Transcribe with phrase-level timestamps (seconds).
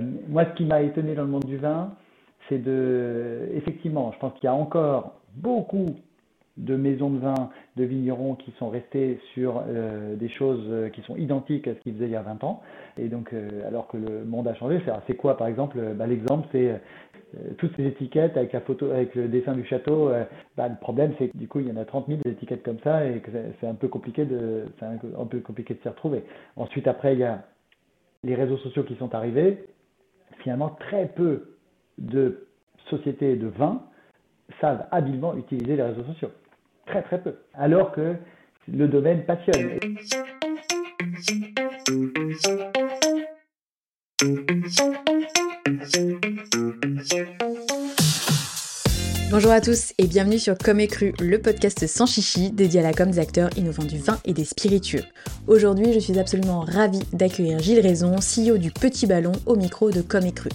[0.00, 1.92] Moi, ce qui m'a étonné dans le monde du vin,
[2.48, 5.96] c'est de, effectivement, je pense qu'il y a encore beaucoup
[6.56, 11.02] de maisons de vin, de vignerons qui sont restés sur euh, des choses euh, qui
[11.02, 12.62] sont identiques à ce qu'ils faisaient il y a 20 ans.
[12.96, 16.48] Et donc, euh, alors que le monde a changé, c'est quoi par exemple bah, L'exemple,
[16.52, 16.80] c'est
[17.56, 20.10] toutes ces étiquettes avec la photo, avec le dessin du château.
[20.56, 22.78] Bah, le problème, c'est que du coup, il y en a 30 000 étiquettes comme
[22.84, 26.24] ça et que c'est un peu compliqué de, un peu compliqué de s'y retrouver.
[26.56, 27.42] Ensuite, après, il y a
[28.24, 29.64] les réseaux sociaux qui sont arrivés.
[30.38, 31.56] Finalement, très peu
[31.98, 32.46] de
[32.90, 33.82] sociétés de vin
[34.60, 36.30] savent habilement utiliser les réseaux sociaux.
[36.86, 37.36] Très très peu.
[37.54, 38.16] Alors que
[38.68, 39.78] le domaine passionne.
[49.32, 52.82] Bonjour à tous et bienvenue sur Comme et Cru, le podcast sans chichi dédié à
[52.82, 55.04] la com des acteurs innovants du vin et des spiritueux.
[55.46, 60.02] Aujourd'hui, je suis absolument ravie d'accueillir Gilles Raison, CEO du Petit Ballon, au micro de
[60.02, 60.50] Comme et Cru.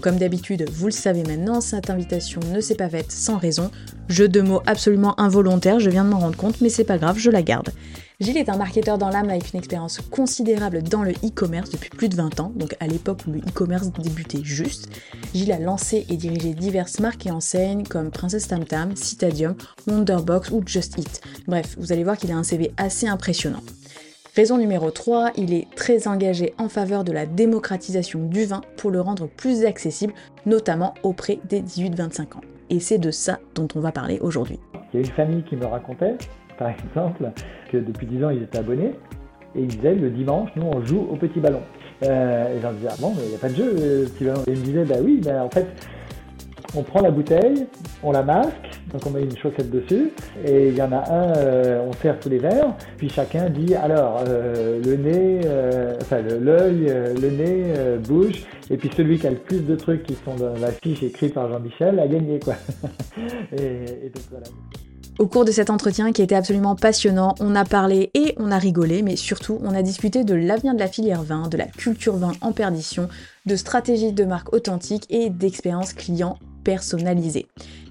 [0.00, 3.70] Comme d'habitude, vous le savez maintenant, cette invitation ne s'est pas faite sans raison.
[4.08, 7.18] Jeu de mots absolument involontaire, je viens de m'en rendre compte, mais c'est pas grave,
[7.18, 7.68] je la garde.
[8.20, 12.08] Gilles est un marketeur dans l'âme avec une expérience considérable dans le e-commerce depuis plus
[12.08, 14.88] de 20 ans, donc à l'époque où le e-commerce débutait juste.
[15.34, 19.54] Gilles a lancé et dirigé diverses marques et enseignes comme Princess Tam Tam, Citadium,
[19.86, 21.20] Wonderbox ou Just Eat.
[21.48, 23.62] Bref, vous allez voir qu'il a un CV assez impressionnant.
[24.36, 28.90] Raison numéro 3, il est très engagé en faveur de la démocratisation du vin pour
[28.90, 30.14] le rendre plus accessible,
[30.46, 32.40] notamment auprès des 18-25 ans.
[32.70, 34.58] Et c'est de ça dont on va parler aujourd'hui.
[34.94, 36.16] Il y a une famille qui me racontait,
[36.62, 37.30] par exemple,
[37.70, 38.94] que depuis 10 ans ils étaient abonnés,
[39.54, 41.62] et ils disaient le dimanche, nous on joue au petit ballon.
[42.04, 44.42] Euh, et j'en disais, ah bon, il n'y a pas de jeu, le petit ballon.
[44.46, 45.66] Et ils me disaient, bah oui, mais en fait,
[46.74, 47.66] on prend la bouteille,
[48.02, 48.50] on la masque,
[48.92, 50.10] donc on met une chaussette dessus,
[50.44, 53.74] et il y en a un, euh, on serre tous les verres, puis chacun dit
[53.74, 56.86] alors euh, le nez, euh, enfin l'œil,
[57.20, 60.56] le nez, bouge, et puis celui qui a le plus de trucs qui sont dans
[60.58, 62.54] la fiche écrite par Jean-Michel a gagné quoi.
[63.52, 64.46] et, donc voilà.
[65.18, 68.58] Au cours de cet entretien qui était absolument passionnant, on a parlé et on a
[68.58, 72.16] rigolé, mais surtout on a discuté de l'avenir de la filière vin, de la culture
[72.16, 73.08] vin en perdition,
[73.44, 77.46] de stratégies de marque authentique et d'expérience client personnalisée.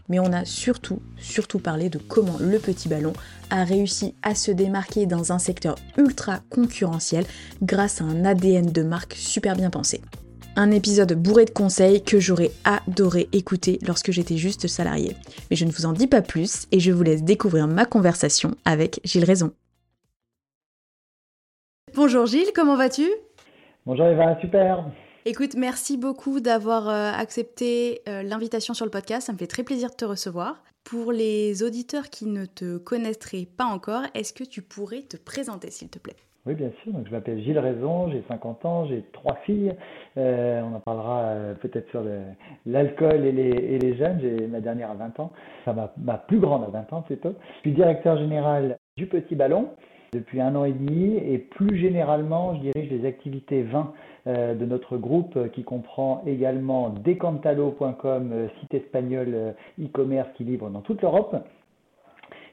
[0.10, 3.14] Mais on a surtout, surtout parlé de comment le petit ballon
[3.52, 7.26] a réussi à se démarquer dans un secteur ultra concurrentiel
[7.62, 10.02] grâce à un ADN de marque super bien pensé.
[10.58, 15.16] Un épisode bourré de conseils que j'aurais adoré écouter lorsque j'étais juste salarié.
[15.50, 18.56] Mais je ne vous en dis pas plus et je vous laisse découvrir ma conversation
[18.66, 19.54] avec Gilles Raison.
[21.96, 23.08] Bonjour Gilles, comment vas-tu?
[23.86, 24.86] Bonjour Eva, super.
[25.24, 29.28] Écoute, merci beaucoup d'avoir euh, accepté euh, l'invitation sur le podcast.
[29.28, 30.64] Ça me fait très plaisir de te recevoir.
[30.84, 35.72] Pour les auditeurs qui ne te connaîtraient pas encore, est-ce que tu pourrais te présenter,
[35.72, 36.16] s'il te plaît?
[36.46, 36.94] Oui, bien sûr.
[36.94, 39.74] Donc, je m'appelle Gilles Raison, j'ai 50 ans, j'ai trois filles.
[40.18, 42.04] Euh, on en parlera peut-être sur
[42.66, 44.20] l'alcool et les, jeunes.
[44.22, 45.32] J'ai ma dernière à 20 ans,
[45.62, 47.36] enfin ma, ma plus grande à 20 ans plutôt.
[47.58, 49.70] Je suis directeur général du Petit Ballon
[50.14, 53.94] depuis un an et demi et plus généralement, je dirige les activités vin
[54.28, 60.70] euh, de notre groupe euh, qui comprend également decantalo.com, euh, site espagnol e-commerce qui livre
[60.70, 61.36] dans toute l'Europe.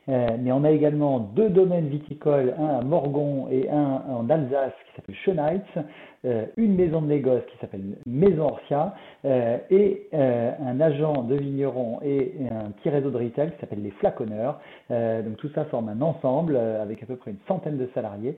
[0.08, 4.96] Mais on a également deux domaines viticoles, un à Morgon et un en Alsace qui
[4.96, 5.84] s'appelle Schönheitz,
[6.24, 8.92] euh, une maison de négoce qui s'appelle Maison Orsia
[9.24, 13.82] euh, et euh, un agent de vigneron et un petit réseau de retail qui s'appelle
[13.82, 14.58] les Flaconneurs.
[14.90, 18.36] donc tout ça forme un ensemble avec à peu près une centaine de salariés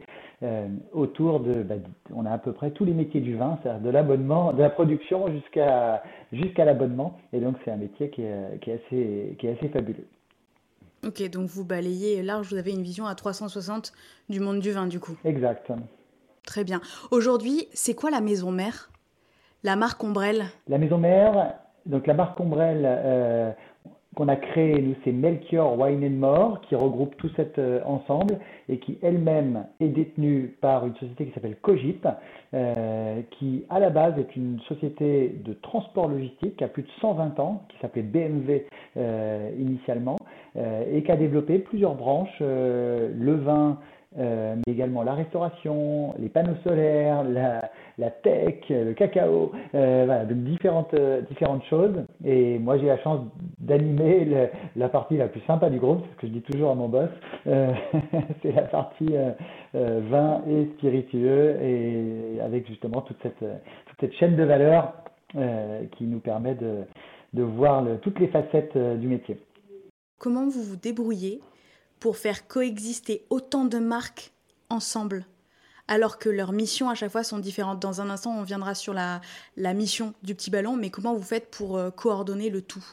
[0.93, 1.77] autour de, bah,
[2.15, 4.71] on a à peu près tous les métiers du vin, c'est-à-dire de l'abonnement, de la
[4.71, 7.19] production jusqu'à jusqu'à l'abonnement.
[7.33, 10.07] Et donc c'est un métier qui est, qui est, assez, qui est assez fabuleux.
[11.07, 13.93] Ok, donc vous balayez large, vous avez une vision à 360
[14.29, 15.17] du monde du vin du coup.
[15.25, 15.73] Exact.
[16.45, 16.81] Très bien.
[17.11, 18.91] Aujourd'hui, c'est quoi la maison mère?
[19.63, 20.45] La marque Ombrelle?
[20.69, 21.55] La maison mère,
[21.87, 23.53] donc la marque Ombrelle euh,
[24.17, 28.39] qu'on a créée, nous, c'est Melchior Wine and More, qui regroupe tout cet euh, ensemble
[28.69, 32.07] et qui elle-même est détenue par une société qui s'appelle Cogip,
[32.53, 36.91] euh, qui à la base est une société de transport logistique qui a plus de
[37.01, 38.67] 120 ans, qui s'appelait BMW
[39.59, 40.17] initialement,
[40.57, 43.79] et qui a développé plusieurs branches, le vin,
[44.19, 50.39] euh, mais également la restauration, les panneaux solaires, la, tech, le cacao, euh, voilà, donc
[50.39, 51.95] différentes, euh, différentes choses.
[52.25, 53.21] Et moi, j'ai la chance
[53.61, 56.75] d'animer la partie la plus sympa du groupe, c'est ce que je dis toujours à
[56.75, 57.11] mon boss,
[57.45, 59.15] c'est la partie
[59.75, 64.93] vin et spiritueux, et avec justement toute cette, toute cette chaîne de valeur
[65.93, 66.81] qui nous permet de,
[67.35, 69.39] de voir toutes les facettes du métier.
[70.19, 71.41] Comment vous vous débrouillez
[72.01, 74.33] pour faire coexister autant de marques
[74.71, 75.27] ensemble.
[75.87, 77.81] Alors que leurs missions à chaque fois sont différentes.
[77.81, 79.21] Dans un instant, on viendra sur la,
[79.57, 82.85] la mission du petit ballon, mais comment vous faites pour euh, coordonner le tout?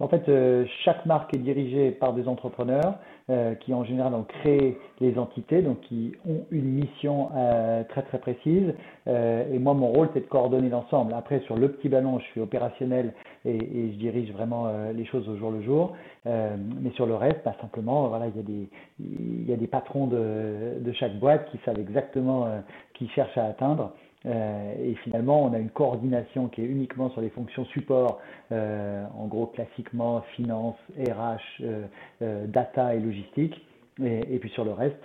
[0.00, 2.94] En fait, euh, chaque marque est dirigée par des entrepreneurs
[3.30, 8.02] euh, qui en général ont créé les entités, donc qui ont une mission euh, très
[8.02, 8.74] très précise.
[9.06, 11.14] et moi, mon rôle, c'est de coordonner l'ensemble.
[11.14, 13.14] Après, sur le petit ballon, je suis opérationnel
[13.44, 15.94] et, et je dirige vraiment les choses au jour le jour.
[16.26, 18.68] mais sur le reste, bah, simplement, voilà, il y a des,
[19.00, 22.46] il y a des patrons de, de chaque boîte qui savent exactement
[22.94, 23.92] qui cherchent à atteindre.
[24.28, 28.20] Euh, et finalement, on a une coordination qui est uniquement sur les fonctions support,
[28.52, 33.64] euh, en gros classiquement finance, RH, euh, data et logistique.
[34.00, 35.02] Et, puis sur le reste,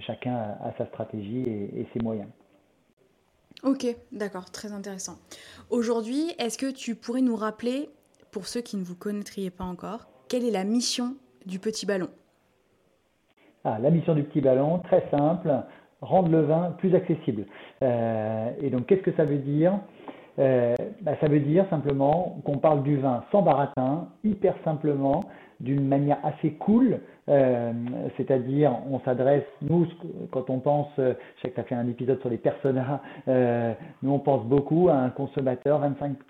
[0.00, 2.28] chacun a, sa stratégie et, ses moyens.
[3.62, 5.18] Ok, d'accord, très intéressant.
[5.70, 7.88] Aujourd'hui, est-ce que tu pourrais nous rappeler,
[8.32, 11.14] pour ceux qui ne vous connaîtriez pas encore, quelle est la mission
[11.46, 12.08] du petit ballon?
[13.62, 15.62] Ah, La mission du petit ballon, très simple,
[16.02, 17.46] rendre le vin plus accessible.
[17.82, 19.72] Euh, et donc, qu'est-ce que ça veut dire?
[20.38, 25.20] Euh, bah, Ça veut dire simplement qu'on parle du vin sans baratin, hyper simplement,
[25.60, 27.72] d'une manière assez cool, euh,
[28.16, 29.86] c'est-à-dire on s'adresse, nous,
[30.32, 34.10] quand on pense, je sais que tu as fait un épisode sur les personas, nous
[34.10, 35.80] on pense beaucoup à un consommateur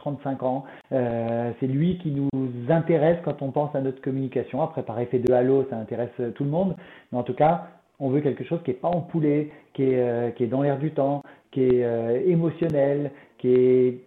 [0.05, 2.29] 25-35 ans, c'est lui qui nous
[2.69, 4.61] intéresse quand on pense à notre communication.
[4.61, 6.77] Après, par effet de halo, ça intéresse tout le monde,
[7.11, 7.69] mais en tout cas,
[8.03, 10.79] on veut quelque chose qui n'est pas empoulé, qui est, euh, qui est dans l'air
[10.79, 11.23] du temps,
[11.53, 14.01] qui est euh, émotionnel, qui, est,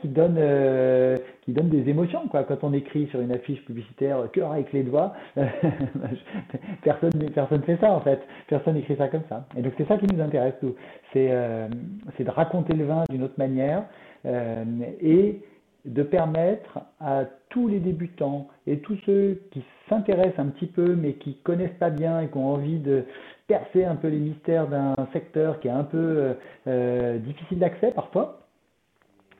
[0.00, 2.26] qui, donne, euh, qui donne des émotions.
[2.28, 2.44] Quoi.
[2.44, 5.12] Quand on écrit sur une affiche publicitaire cœur avec les doigts,
[6.82, 8.20] personne personne fait ça en fait.
[8.48, 9.46] Personne écrit ça comme ça.
[9.56, 10.74] Et donc c'est ça qui nous intéresse, nous.
[11.12, 13.84] C'est de raconter le vin d'une autre manière
[14.24, 15.40] et
[15.84, 21.14] de permettre à tous les débutants et tous ceux qui s'intéressent un petit peu mais
[21.14, 23.04] qui connaissent pas bien et qui ont envie de
[23.52, 26.34] percer un peu les mystères d'un secteur qui est un peu euh,
[26.68, 28.46] euh, difficile d'accès parfois,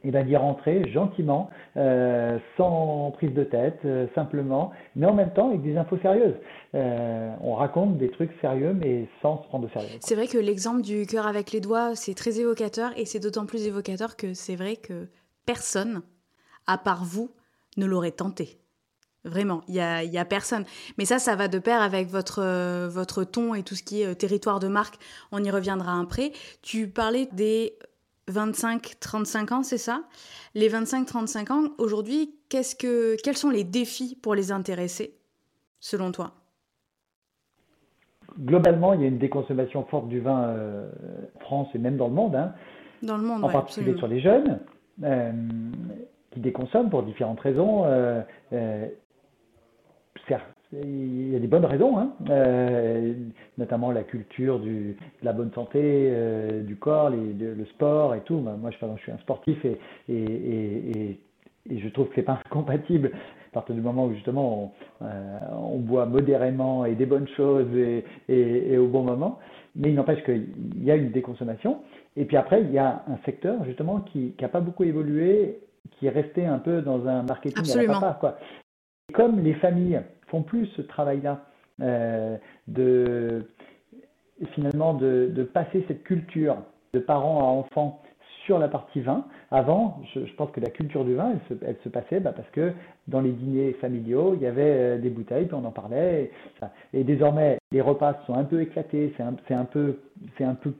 [0.05, 1.49] et bien d'y rentrer gentiment,
[1.79, 3.81] euh, sans prise de tête,
[4.15, 6.35] simplement, mais en même temps avec des infos sérieuses.
[6.75, 9.99] on raconte des trucs sérieux, mais sans se prendre de sérieux.
[10.01, 13.47] C'est vrai que l'exemple du cœur avec les doigts, c'est très évocateur, et c'est d'autant
[13.47, 15.09] plus évocateur que c'est vrai que
[15.47, 16.03] personne,
[16.67, 17.31] à part vous,
[17.79, 18.59] ne l'aurait tenté.
[19.25, 20.65] Vraiment, il n'y a, y a personne.
[20.99, 24.03] Mais ça, ça va de pair avec votre, euh, votre ton et tout ce qui
[24.03, 24.97] est euh, territoire de marque.
[25.31, 26.33] On y reviendra après.
[26.61, 27.75] Tu parlais des
[28.29, 30.03] 25-35 ans, c'est ça?
[30.57, 35.15] Les 25-35 ans, aujourd'hui, qu'est-ce que, quels sont les défis pour les intéresser,
[35.79, 36.33] selon toi?
[38.41, 40.91] Globalement, il y a une déconsommation forte du vin euh,
[41.37, 42.35] en France et même dans le monde.
[42.35, 42.55] Hein.
[43.05, 44.59] Dans le monde, En particulier sur les jeunes.
[46.33, 47.85] qui déconsomment pour différentes raisons
[50.73, 52.13] il y a des bonnes raisons, hein.
[52.31, 53.13] euh,
[53.59, 58.39] notamment la culture du, de la bonne santé, euh, du corps, le sport et tout.
[58.39, 59.79] Moi, je, je suis un sportif et,
[60.09, 61.19] et,
[61.71, 65.39] et, je trouve que c'est pas incompatible à partir du moment où justement on, euh,
[65.53, 67.69] on, boit modérément et des bonnes choses
[68.29, 69.39] et, au bon moment.
[69.77, 70.49] Mais il n'empêche qu'il
[70.83, 71.81] y a une déconsommation.
[72.17, 75.61] Et puis après, il y a un secteur justement qui n'a pas beaucoup évolué,
[75.93, 77.93] qui est resté un peu dans un marketing Absolument.
[77.93, 78.39] à la papa, quoi.
[79.13, 81.45] Comme les familles font plus ce travail-là,
[81.81, 82.37] euh,
[82.69, 83.45] de
[84.55, 86.57] finalement de, passer cette culture
[86.95, 88.03] de parents à enfants
[88.45, 89.25] sur la partie vin.
[89.51, 92.73] Avant, je, pense que la culture du vin, elle se, passait bah, parce que
[93.07, 96.33] dans les dîners familiaux, il y avait euh, des bouteilles, puis on en parlait.
[96.93, 99.97] Et, et désormais, les repas sont un peu éclatés, c'est un, peu,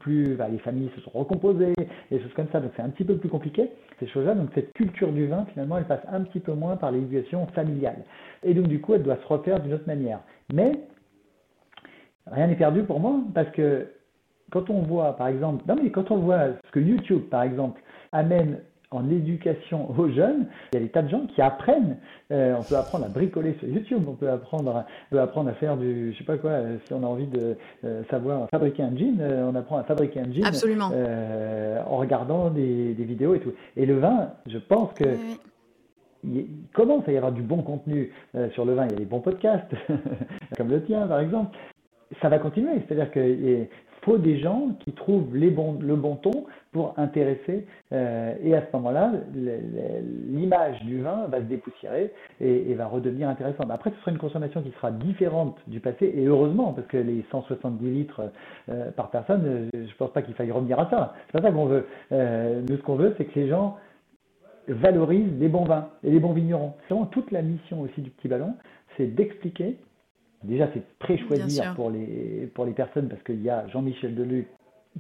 [0.01, 1.75] plus, bah, les familles se sont recomposées,
[2.11, 3.71] des choses comme ça, donc c'est un petit peu plus compliqué
[4.09, 4.35] choses-là.
[4.35, 8.05] Donc cette culture du vin, finalement, elle passe un petit peu moins par l'éducation familiale.
[8.43, 10.21] Et donc du coup, elle doit se refaire d'une autre manière.
[10.53, 10.73] Mais
[12.27, 13.89] rien n'est perdu pour moi parce que
[14.51, 17.81] quand on voit, par exemple, non mais quand on voit ce que YouTube, par exemple,
[18.13, 18.59] amène
[18.95, 21.99] en éducation aux jeunes, il y a des tas de gens qui apprennent.
[22.31, 25.55] Euh, on peut apprendre à bricoler sur YouTube, on peut apprendre, à, peut apprendre à
[25.55, 28.83] faire du, je sais pas quoi, euh, si on a envie de euh, savoir fabriquer
[28.83, 30.91] un jean, on apprend à fabriquer un jean Absolument.
[31.87, 33.53] en regardant des, des, vidéos et tout.
[33.77, 35.05] Et le vin, je pense que
[36.25, 38.13] il commence à y avoir du bon contenu
[38.53, 38.87] sur le vin.
[38.87, 39.75] Il y a des bons podcasts,
[40.57, 41.57] comme le tien par exemple.
[42.21, 43.67] Ça va continuer, c'est-à-dire que
[44.05, 47.67] faut des gens qui trouvent le bon ton pour intéresser.
[47.93, 49.13] Euh, et à ce moment-là,
[50.29, 53.71] l'image du vin va se dépoussiérer et, va redevenir intéressante.
[53.71, 57.25] Après, ce sera une consommation qui sera différente du passé, et heureusement, parce que les
[57.31, 58.23] 170 litres
[58.69, 61.15] euh, par personne, euh, je ne pense pas qu'il faille revenir à ça.
[61.27, 61.87] C'est pas ça qu'on veut.
[62.11, 63.77] nous, ce qu'on veut, c'est que les gens
[64.69, 66.75] valorisent les bons vins et les bons vignerons.
[66.83, 68.55] C'est vraiment toute la mission aussi du petit ballon,
[68.97, 69.77] c'est d'expliquer
[70.45, 71.43] Déjà, c'est très chouette
[71.77, 74.47] pour les, pour les personnes parce qu'il y a Jean-Michel Deluc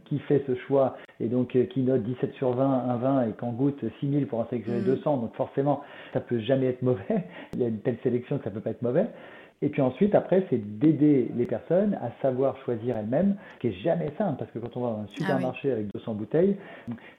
[0.06, 3.32] qui fait ce choix et donc euh, qui note 17 sur 20 un vin et
[3.32, 5.20] qu'en goûte 6000 pour en sélectionner 200, mm.
[5.20, 5.82] donc forcément
[6.12, 7.26] ça peut jamais être mauvais.
[7.54, 9.06] Il y a une telle sélection que ça peut pas être mauvais.
[9.64, 13.80] Et puis ensuite, après, c'est d'aider les personnes à savoir choisir elles-mêmes, ce qui est
[13.80, 16.56] jamais simple, parce que quand on va dans un supermarché ah avec 200 bouteilles,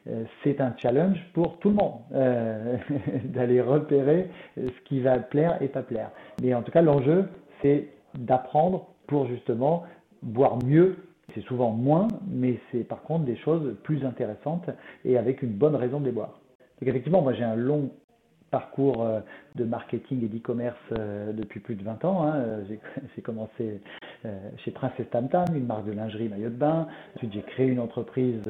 [0.10, 2.76] euh, c'est un challenge pour tout le monde euh,
[3.24, 4.28] d'aller repérer
[4.58, 6.12] ce qui va plaire et pas plaire.
[6.42, 7.30] Mais en tout cas, l'enjeu,
[7.62, 7.88] c'est
[8.18, 9.84] d'apprendre pour justement
[10.22, 10.98] boire mieux.
[11.34, 14.70] C'est souvent moins, mais c'est par contre des choses plus intéressantes
[15.06, 16.40] et avec une bonne raison de les boire.
[16.80, 17.92] Donc effectivement, moi j'ai un long
[18.54, 19.20] parcours euh,
[19.56, 22.28] de marketing et d'e-commerce euh, depuis plus de 20 ans.
[22.28, 22.60] Hein.
[23.16, 23.82] J'ai commencé
[24.26, 26.88] euh, chez Princess Tam Tam, une marque de lingerie maillot de bain.
[27.16, 28.44] Ensuite, j'ai créé une entreprise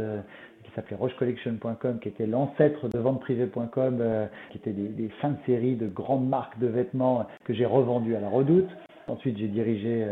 [0.64, 4.04] qui s'appelait rochecollection.com, qui était l'ancêtre de venteprivée.com,
[4.52, 8.16] qui était des, des fins de série de grandes marques de vêtements que j'ai revendues
[8.16, 8.70] à la redoute.
[9.08, 10.08] Ensuite, j'ai dirigé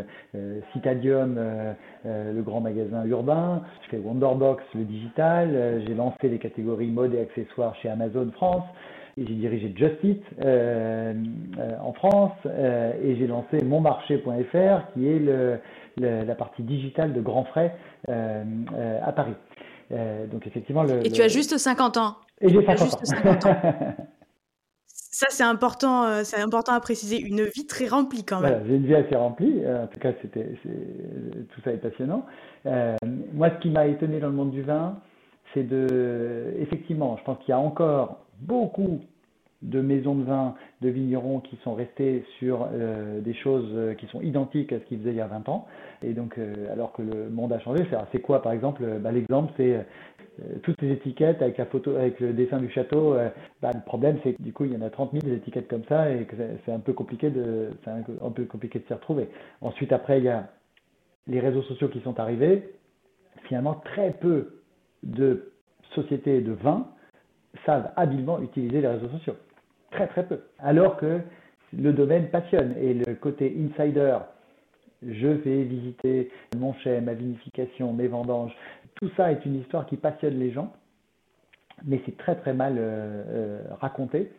[0.74, 1.40] Citadium,
[2.06, 3.62] le grand magasin urbain.
[3.84, 5.84] Je fais Wonderbox, le digital.
[5.88, 8.64] j'ai lancé les catégories mode et accessoires chez Amazon France
[9.18, 11.14] j'ai dirigé Just Eat euh,
[11.58, 15.60] euh, en France euh, et j'ai lancé monmarché.fr qui est le,
[16.00, 17.76] la partie digitale de Grand Frais
[18.08, 19.36] à Paris.
[19.90, 22.16] donc effectivement, le, et tu as juste 50 ans.
[22.40, 23.58] Et j'ai 50 ans.
[25.12, 27.20] Ça, c'est important, c'est important à préciser.
[27.20, 28.64] Une vie très remplie quand même.
[28.66, 29.62] j'ai une vie assez remplie.
[29.68, 32.26] En tout cas, c'était, tout ça est passionnant.
[33.34, 34.96] moi, ce qui m'a étonné dans le monde du vin,
[35.54, 39.02] c'est de, effectivement, je pense qu'il y a encore beaucoup
[39.62, 44.08] de maisons de vin, de vignerons qui sont restés sur euh, des choses euh, qui
[44.08, 45.68] sont identiques à ce qu'ils faisaient il y a 20 ans.
[46.02, 48.84] Et donc, euh, alors que le monde a changé, c'est quoi par exemple?
[49.00, 49.86] Bah, L'exemple, c'est
[50.64, 53.16] toutes ces étiquettes avec la photo, avec le dessin du château.
[53.62, 55.84] Bah, le problème, c'est que du coup, il y en a 30 000 étiquettes comme
[55.90, 59.30] ça et que c'est un peu compliqué de, un, un peu compliqué de s'y retrouver.
[59.62, 60.50] Ensuite, après, il y a
[61.28, 62.74] les réseaux sociaux qui sont arrivés.
[63.44, 64.62] Finalement, très peu
[65.04, 65.52] de
[65.96, 66.88] sociétés de vin
[67.66, 69.36] savent habilement utiliser les réseaux sociaux.
[69.92, 70.42] Très très peu.
[70.60, 71.20] Alors que
[71.78, 74.18] le domaine passionne et le côté insider,
[75.02, 78.56] je vais visiter mon chai, ma vinification, mes vendanges,
[78.96, 80.74] tout ça est une histoire qui passionne les gens,
[81.86, 84.32] mais c'est très très mal euh, euh, raconté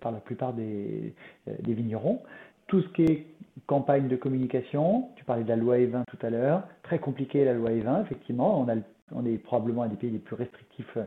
[0.00, 1.14] par la plupart des,
[1.48, 2.22] euh, des, vignerons.
[2.66, 3.26] Tout ce qui est
[3.66, 7.54] campagne de communication, tu parlais de la loi E20 tout à l'heure, très compliqué la
[7.54, 8.66] loi E20, effectivement,
[9.12, 10.98] on est probablement un des pays les plus restrictifs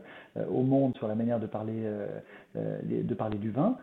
[0.50, 1.82] au monde sur la manière de parler,
[2.54, 3.78] de parler du vin.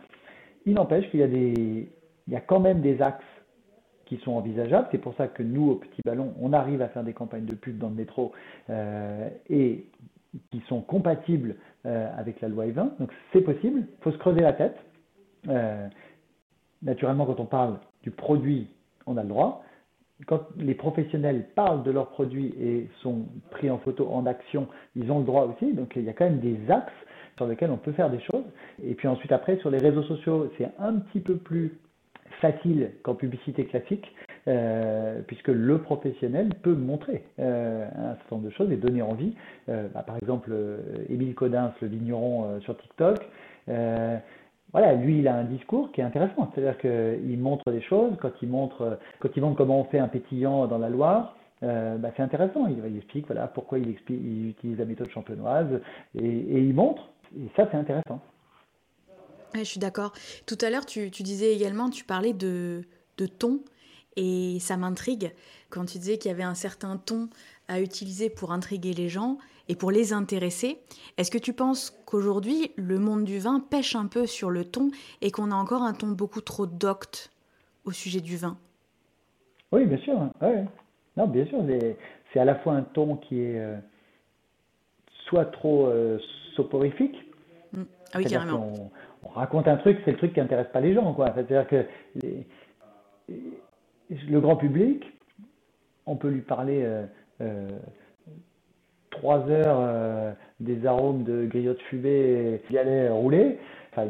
[0.65, 1.89] Il n'empêche qu'il y a, des,
[2.27, 3.23] il y a quand même des axes
[4.09, 4.87] qui sont envisageables.
[4.91, 7.55] C'est pour ça que nous, au Petit Ballon, on arrive à faire des campagnes de
[7.55, 8.33] pub dans le métro
[9.49, 9.85] et
[10.51, 12.97] qui sont compatibles avec la loi E20.
[12.99, 14.77] Donc c'est possible, il faut se creuser la tête.
[16.81, 18.67] naturellement, quand on parle du produit,
[19.05, 19.63] on a le droit
[20.27, 25.11] quand les professionnels parlent de leurs produits et sont pris en photo en action, ils
[25.11, 25.73] ont le droit aussi.
[25.73, 26.91] Donc il y a quand même des axes
[27.37, 28.43] sur lesquels on peut faire des choses.
[28.83, 31.77] Et puis ensuite après, sur les réseaux sociaux, c'est un petit peu plus
[32.39, 34.13] facile qu'en publicité classique,
[34.47, 39.35] euh, puisque le professionnel peut montrer euh, un certain nombre de choses et donner envie.
[39.67, 40.51] Euh, bah, par exemple,
[41.09, 43.19] Émile Codins, le vigneron sur TikTok,
[44.71, 46.51] voilà, lui, il a un discours qui est intéressant.
[46.53, 48.13] C'est-à-dire qu'il montre des choses.
[48.21, 52.11] Quand il montre, quand il montre comment on fait un pétillant dans la Loire, bah,
[52.15, 52.67] c'est intéressant.
[52.67, 55.81] Il, explique voilà pourquoi il utilise la méthode champenoise
[56.15, 57.09] et, il montre.
[57.35, 58.21] Et ça, c'est intéressant.
[59.55, 60.13] Je suis d'accord.
[60.45, 62.83] Tout à l'heure, tu, tu, disais également, tu parlais de,
[63.17, 63.61] de ton
[64.15, 65.31] et ça m'intrigue
[65.69, 67.29] quand tu disais qu'il y avait un certain ton
[67.67, 69.37] à utiliser pour intriguer les gens
[69.67, 70.79] et pour les intéresser.
[71.17, 74.89] Est-ce que tu penses qu'aujourd'hui, le monde du vin pêche un peu sur le ton
[75.21, 77.31] et qu'on a encore un ton beaucoup trop docte
[77.85, 78.57] au sujet du vin?
[79.71, 80.19] Oui, bien sûr.
[81.15, 81.63] Non, bien sûr.
[82.33, 83.77] C'est à la fois un ton qui est euh,
[85.27, 86.17] soit trop euh,
[86.55, 87.15] soporifique.
[87.73, 87.83] Mmh.
[88.13, 88.91] Ah oui, carrément.
[89.35, 91.15] On, raconte un truc, c'est le truc qui n'intéresse pas les gens.
[91.17, 91.85] C'est-à-dire que
[94.09, 95.05] le grand public,
[96.05, 96.83] on peut lui parler
[97.41, 97.67] euh,
[99.11, 103.59] trois heures euh, des arômes de griotte fumée qui allaient rouler.
[103.91, 104.07] Enfin,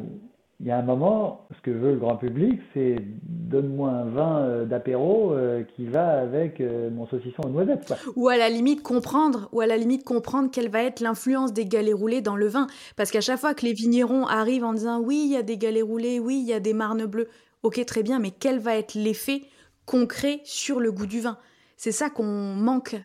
[0.59, 4.39] il y a un moment, ce que veut le grand public, c'est donne-moi un vin
[4.39, 7.93] euh, d'apéro euh, qui va avec mon saucisson aux noisettes.
[8.15, 11.65] Ou à la limite comprendre, ou à la limite comprendre quelle va être l'influence des
[11.65, 14.99] galets roulés dans le vin, parce qu'à chaque fois que les vignerons arrivent en disant
[14.99, 17.29] oui il y a des galets roulés, oui il y a des marnes bleues,
[17.63, 19.43] ok très bien, mais quel va être l'effet
[19.85, 21.37] concret sur le goût du vin?
[21.77, 22.97] C'est ça qu'on manque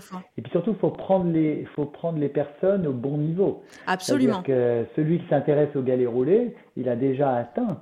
[0.00, 0.22] fois.
[0.36, 3.62] Et puis surtout, il faut prendre les, faut prendre les personnes au bon niveau.
[3.86, 4.42] Absolument.
[4.42, 7.80] Que celui qui s'intéresse au galet roulé, il a déjà atteint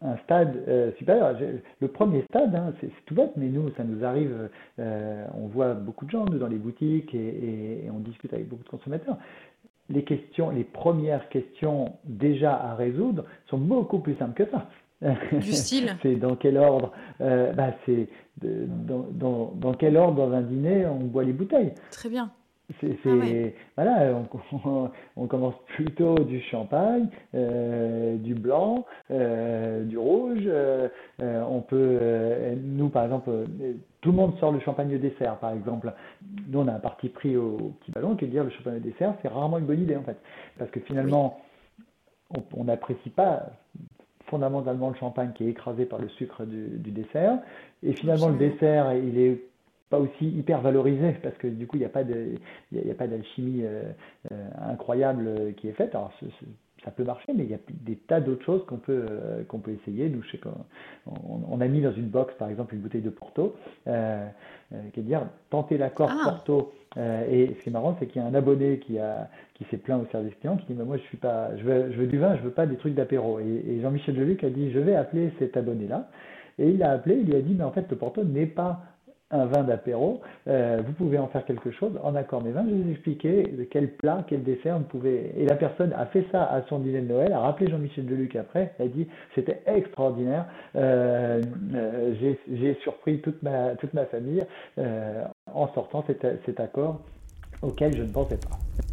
[0.00, 1.36] un stade euh, supérieur.
[1.80, 5.74] Le premier stade, hein, c'est tout bête, mais nous, ça nous arrive, euh, on voit
[5.74, 9.16] beaucoup de gens nous, dans les boutiques et, on discute avec beaucoup de consommateurs.
[9.90, 14.68] Les questions, les premières questions déjà à résoudre sont beaucoup plus simples que ça.
[15.32, 18.08] Du style C'est dans quel ordre euh, bah, C'est
[18.40, 22.30] dans, dans, dans, quel ordre dans un dîner on boit les bouteilles Très bien.
[22.80, 23.10] C'est, ah
[23.76, 24.22] voilà,
[25.16, 30.42] on, commence plutôt du champagne, euh, du blanc, euh, du rouge.
[30.46, 31.98] Euh, on peut,
[32.62, 33.30] nous par exemple,
[34.02, 35.94] tout le monde sort le champagne au dessert, par exemple.
[36.48, 38.76] Nous, on a un parti pris au, petit ballon qui est de dire le champagne
[38.76, 40.18] au dessert, c'est rarement une bonne idée en fait,
[40.58, 41.40] parce que finalement,
[42.54, 43.46] on n'apprécie pas
[44.28, 47.38] fondamentalement le champagne qui est écrasé par le sucre du, du dessert.
[47.82, 49.40] Et finalement, le dessert, il est
[49.90, 52.34] pas aussi hyper valorisé parce que du coup il n'y a pas de
[52.72, 53.84] il y a, pas d'alchimie euh,
[54.32, 56.12] euh, incroyable euh, qui est faite alors
[56.88, 59.06] ça peut marcher mais il y a des tas d'autres choses qu'on peut
[59.48, 60.08] qu'on peut essayer.
[60.08, 60.40] Nous je sais
[61.06, 65.26] on, a mis dans une box par exemple une bouteille de Porto qui est dire
[65.50, 66.30] tenter l'accord ah.
[66.30, 69.64] Porto et ce qui est marrant c'est qu'il y a un abonné qui a qui
[69.64, 71.98] s'est plaint au service client qui dit mais moi je suis pas je veux, je
[71.98, 73.38] veux du vin je veux pas des trucs d'apéro.
[73.38, 76.08] Et, et Jean-Michel Deluc a dit je vais appeler cet abonné là
[76.58, 78.80] et il a appelé il lui a dit mais en fait le Porto n'est pas
[79.30, 82.64] un vin d'apéro, euh, vous pouvez en faire quelque chose en accord mes vins.
[82.68, 85.32] Je vous expliquer quel plat, quel dessert vous pouvez.
[85.36, 88.36] Et la personne a fait ça à son dîner de Noël, a rappelé Jean-Michel Deluc
[88.36, 91.42] après, elle a dit c'était extraordinaire, euh,
[91.74, 92.14] euh,
[92.50, 94.42] j'ai surpris toute ma, toute ma famille
[95.52, 97.00] en sortant cet, cet accord
[97.62, 98.87] auquel je ne pensais pas.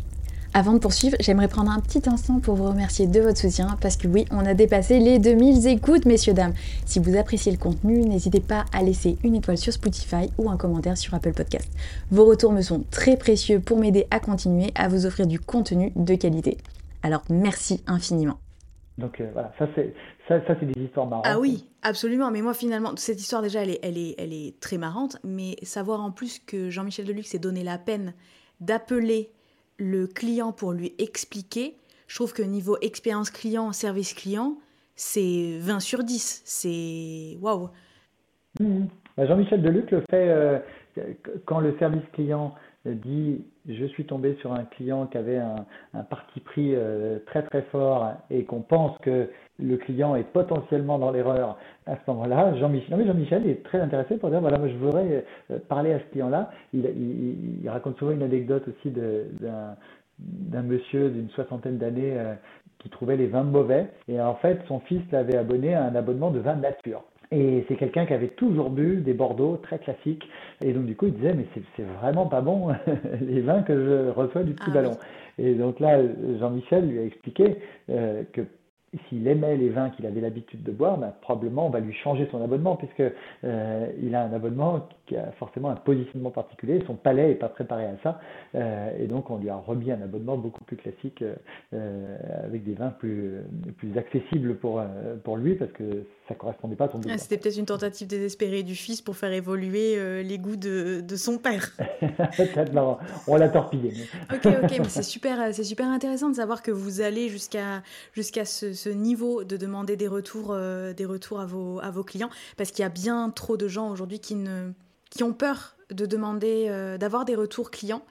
[0.58, 3.98] Avant de poursuivre, j'aimerais prendre un petit instant pour vous remercier de votre soutien parce
[3.98, 6.54] que oui, on a dépassé les 2000 écoutes, messieurs, dames.
[6.86, 10.56] Si vous appréciez le contenu, n'hésitez pas à laisser une étoile sur Spotify ou un
[10.56, 11.70] commentaire sur Apple Podcast.
[12.10, 15.92] Vos retours me sont très précieux pour m'aider à continuer à vous offrir du contenu
[15.98, 16.56] de qualité.
[17.04, 18.40] Alors merci infiniment.
[18.98, 19.94] Donc euh, voilà, ça c'est
[20.30, 21.26] ça, ça c'est des histoires marrantes.
[21.28, 22.32] Ah oui, absolument.
[22.32, 25.18] Mais moi finalement, cette histoire déjà, elle est, elle est, elle est très marrante.
[25.26, 28.14] Mais savoir en plus que Jean-Michel Deluc s'est donné la peine
[28.62, 29.34] d'appeler
[29.78, 31.76] le client pour lui expliquer,
[32.08, 34.58] je trouve que niveau expérience client, service client,
[34.96, 36.42] c'est 20 sur 10.
[36.46, 37.70] C'est waouh.
[38.60, 38.86] Mmh.
[39.18, 40.60] Bah, Jean-Michel Deluc le fait euh,
[41.46, 46.40] quand le service client dit je suis tombé sur un client qui avait un, parti
[46.40, 51.58] pris euh, très très fort et qu'on pense que le client est potentiellement dans l'erreur
[51.88, 55.60] à ce moment-là, Jean-Michel, Jean-Michel est très intéressé pour dire voilà, moi je voudrais euh,
[55.70, 56.52] parler à ce client-là.
[56.74, 58.94] Il, raconte souvent une anecdote aussi
[60.20, 62.34] d'un monsieur d'une soixantaine d'années euh,
[62.80, 66.32] qui trouvait les vins mauvais et en fait son fils l'avait abonné à un abonnement
[66.32, 67.04] de vin nature.
[67.32, 70.28] Et c'est quelqu'un qui avait toujours bu des Bordeaux très classiques.
[70.62, 72.68] Et donc, du coup, il disait, mais c'est vraiment pas bon,
[73.22, 74.98] les vins que je reçois du petit ah ballon.
[75.38, 76.00] Et donc là,
[76.40, 77.58] Jean-Michel lui a expliqué
[77.90, 78.42] euh, que
[79.08, 82.28] s'il aimait les vins qu'il avait l'habitude de boire, ben, probablement on va lui changer
[82.32, 83.04] son abonnement puisque
[83.44, 87.50] euh, il a un abonnement qui a forcément un positionnement particulier, son palais n'est pas
[87.50, 88.20] préparé à ça,
[88.56, 91.24] euh, et donc on lui a remis un abonnement beaucoup plus classique
[91.74, 93.36] euh, avec des vins plus,
[93.78, 94.82] plus accessibles pour,
[95.24, 97.14] pour lui parce que ça correspondait pas à son besoin.
[97.14, 101.16] Ah, c'était peut-être une tentative désespérée du fils pour faire évoluer les goûts de, de
[101.16, 101.70] son père.
[103.28, 103.92] on l'a torpillé.
[104.34, 108.46] ok, ok, mais c'est super, c'est super intéressant de savoir que vous allez jusqu'à jusqu'à
[108.46, 112.30] ce ce niveau de demander des retours, euh, des retours à, vos, à vos clients,
[112.58, 114.38] parce qu'il y a bien trop de gens aujourd'hui qui,
[115.10, 118.04] qui ont peur de demander, euh, d'avoir des retours clients,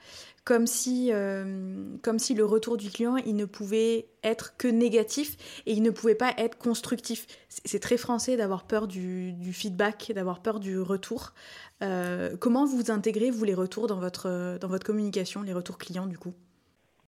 [0.44, 5.62] comme si, euh, comme si le retour du client, il ne pouvait être que négatif
[5.66, 7.26] et il ne pouvait pas être constructif.
[7.48, 11.32] C'est très français d'avoir peur du, du feedback, d'avoir peur du retour.
[12.40, 16.18] comment vous intégrez, vous, les retours dans votre, dans votre communication, les retours clients, du
[16.18, 16.34] coup?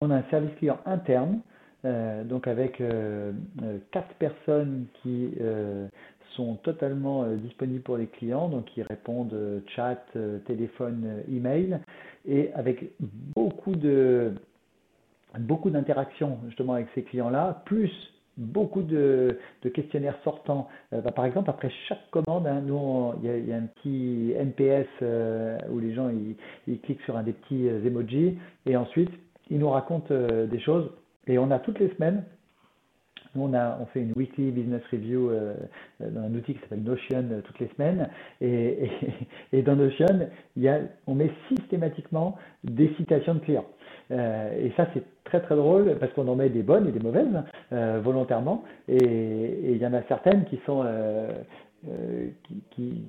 [0.00, 1.40] On a un service client interne
[1.84, 5.34] euh, donc avec euh, euh, quatre personnes qui
[6.34, 10.04] sont totalement disponibles pour les clients, donc qui répondent chat,
[10.46, 11.78] téléphone, email,
[12.26, 12.90] et avec
[13.36, 14.32] beaucoup de
[15.38, 17.90] beaucoup d'interactions justement avec ces clients-là, plus
[18.36, 19.38] beaucoup de,
[19.74, 20.68] questionnaires sortants.
[20.90, 24.88] Bah, par exemple, après chaque commande, hein, nous, il y, a un petit NPS
[25.70, 26.10] où les gens
[26.66, 29.10] ils, cliquent sur un des petits emojis et ensuite
[29.50, 30.90] ils nous racontent des choses
[31.26, 32.24] et on a toutes les semaines,
[33.34, 35.54] nous on, a, on fait une weekly business review euh,
[36.00, 38.08] dans un outil qui s'appelle Notion euh, toutes les semaines.
[38.40, 43.66] Et, dans Notion, il y a, on met systématiquement des citations de clients.
[44.10, 47.00] Euh, et ça, c'est très très drôle parce qu'on en met des bonnes et des
[47.00, 47.42] mauvaises
[48.02, 48.62] volontairement.
[48.88, 50.84] Et, il y en a certaines qui sont
[52.44, 53.04] qui, qui,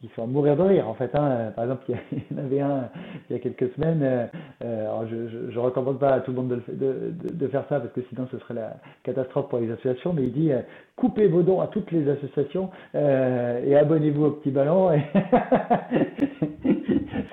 [0.00, 1.10] qui, sont à mourir de rire en fait.
[1.14, 1.52] Hein.
[1.54, 2.88] Par exemple, il y, en avait un
[3.28, 4.28] il y a quelques semaines.
[4.60, 7.92] alors je, je, recommande pas à tout le monde de, de, de, faire ça parce
[7.92, 10.12] que sinon ce serait la catastrophe pour les associations.
[10.12, 10.50] Mais il dit
[10.96, 14.92] coupez vos dons à toutes les associations et abonnez-vous au petit ballon.
[14.92, 15.02] Et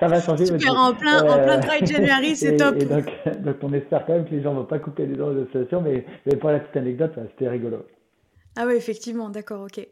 [0.00, 0.46] ça va changer.
[0.46, 2.74] Super, en plein, en plein Dry January, c'est top.
[2.78, 3.06] Et donc,
[3.42, 5.42] donc, on espère quand même que les gens ne vont pas couper les dents aux
[5.42, 7.84] associations, mais, mais pour la petite anecdote, c'était rigolo.
[8.56, 9.86] Ah oui, effectivement, d'accord, ok.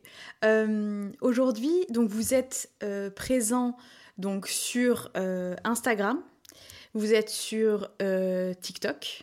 [0.45, 3.77] Euh, aujourd'hui, donc vous êtes euh, présent
[4.19, 6.19] donc sur euh, Instagram,
[6.93, 7.91] vous êtes sur
[8.61, 9.23] TikTok,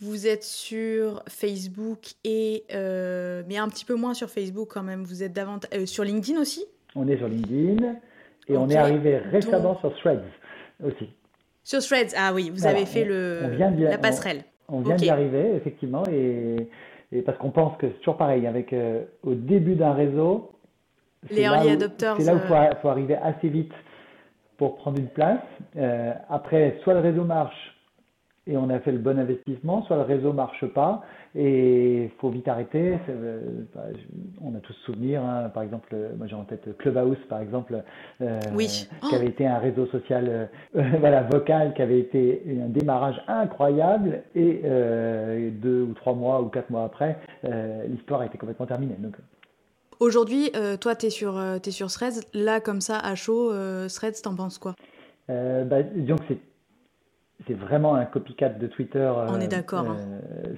[0.00, 5.02] vous êtes sur Facebook et mais un petit peu moins sur Facebook quand même.
[5.02, 6.64] Vous êtes davantage sur LinkedIn aussi?
[6.94, 7.96] On est sur LinkedIn
[8.48, 10.22] et on est arrivé récemment sur Threads
[10.84, 11.08] aussi.
[11.64, 14.44] Sur Threads, ah oui, vous avez fait le la passerelle.
[14.68, 16.68] On, vient d'y arriver effectivement et
[17.12, 20.52] et parce qu'on pense que c'est toujours pareil, avec euh, au début d'un réseau,
[21.70, 22.16] adopters.
[22.18, 23.72] C'est là où il euh, faut, arriver assez vite
[24.56, 25.40] pour prendre une place.
[25.76, 27.73] Euh, après, soit le réseau marche
[28.46, 31.02] et on a fait le bon investissement, soit le réseau marche pas
[31.34, 32.98] et il faut vite arrêter.
[33.08, 33.40] Euh,
[33.74, 33.82] bah,
[34.42, 37.82] on a tous souvenir, hein, par exemple, euh, moi j'ai en tête Clubhouse par exemple,
[38.20, 44.22] euh, qui avait été un réseau social voilà, vocal, qui avait été un démarrage incroyable
[44.34, 44.62] et
[45.52, 47.18] deux ou trois mois ou quatre mois après,
[47.88, 48.96] l'histoire a été complètement terminée.
[48.98, 49.16] Donc,
[50.00, 52.20] Aujourd'hui, toi, tu es, sur, es sur Threads.
[52.34, 53.52] Là, comme ça, à chaud,
[53.88, 54.74] Threads, t'en penses quoi?
[55.28, 56.38] Bah, Disons que c'est
[57.46, 59.12] c'est vraiment un copycat de Twitter.
[59.28, 59.90] On est d'accord.
[59.90, 59.96] Hein.
[60.46, 60.54] Euh,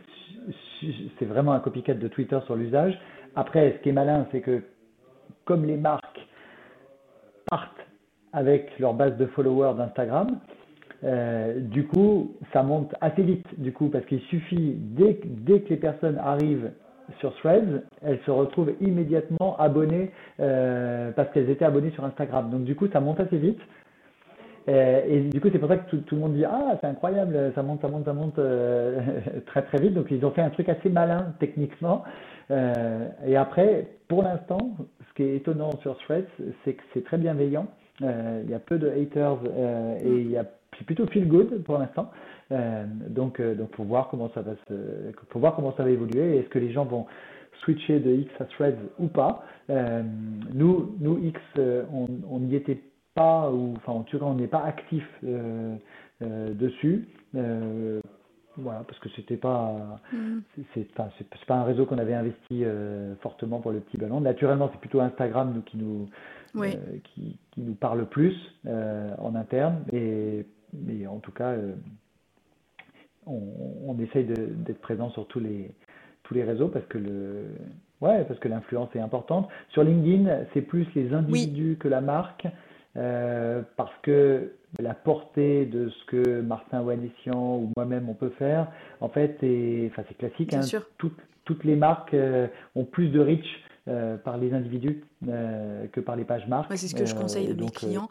[1.18, 2.98] c'est vraiment un copycat de Twitter sur l'usage.
[3.34, 4.62] Après, ce qui est malin, c'est que
[5.44, 6.26] comme les marques
[7.50, 7.70] partent
[8.32, 10.38] avec leur base de followers d'Instagram,
[11.04, 15.70] euh, du coup, ça monte assez vite, du coup, parce qu'il suffit, dès, dès, que
[15.70, 16.70] les personnes arrivent
[17.20, 20.10] sur Threads, elles se retrouvent immédiatement abonnées
[20.40, 22.50] euh, parce qu'elles étaient abonnées sur Instagram.
[22.50, 23.60] Donc, du coup, ça monte assez vite.
[24.68, 27.52] Euh, et du coup, c'est pour ça que tout, le monde dit Ah, c'est incroyable,
[27.54, 29.00] ça monte, ça monte, ça monte euh,
[29.46, 29.94] très très vite.
[29.94, 32.04] Donc, ils ont fait un truc assez malin techniquement.
[32.50, 34.76] Euh, et après, pour l'instant,
[35.08, 36.24] ce qui est étonnant sur Threads,
[36.64, 37.66] c'est que c'est très bienveillant.
[38.00, 39.38] Il y a peu de haters
[40.04, 40.44] et il y a
[40.84, 42.10] plutôt feel good pour l'instant.
[42.50, 44.74] donc, donc, pour voir comment ça va se,
[45.30, 46.36] pour voir comment ça va évoluer.
[46.36, 47.06] Est-ce que les gens vont
[47.62, 49.44] switcher de X à Threads ou pas
[50.52, 52.82] Nous, nous X, on, on y était
[53.16, 55.74] pas, ou enfin en tout cas on n'est pas actif euh,
[56.22, 57.08] euh, dessus.
[57.34, 58.00] Euh,
[58.58, 60.38] voilà, parce que c'était pas, mm.
[60.72, 61.10] c'est pas,
[61.46, 62.64] pas un réseau qu'on avait investi
[63.20, 64.20] fortement pour le petit ballon.
[64.20, 66.08] Naturellement, c'est plutôt Instagram nous, qui nous,
[67.04, 68.34] qui, qui, nous parle plus
[68.66, 69.84] en interne.
[69.92, 71.54] Et, mais en tout cas,
[73.26, 73.42] on,
[73.86, 75.70] on, essaye d'être présent sur tous les,
[76.22, 77.44] tous les réseaux parce que le,
[78.00, 79.48] ouais, parce que l'influence est importante.
[79.70, 82.46] Sur LinkedIn, c'est plus les individus que la marque.
[82.96, 88.68] Euh, parce que la portée de ce que Martin Wanessian ou moi-même on peut faire,
[89.00, 89.34] en fait,
[89.90, 90.54] enfin, c'est classique.
[90.54, 90.60] Hein,
[90.96, 93.46] toutes, toutes, les marques euh, ont plus de reach
[93.88, 96.76] euh, par les individus euh, que par les pages marques.
[96.76, 98.08] c'est ce que je euh, conseille à mes clients.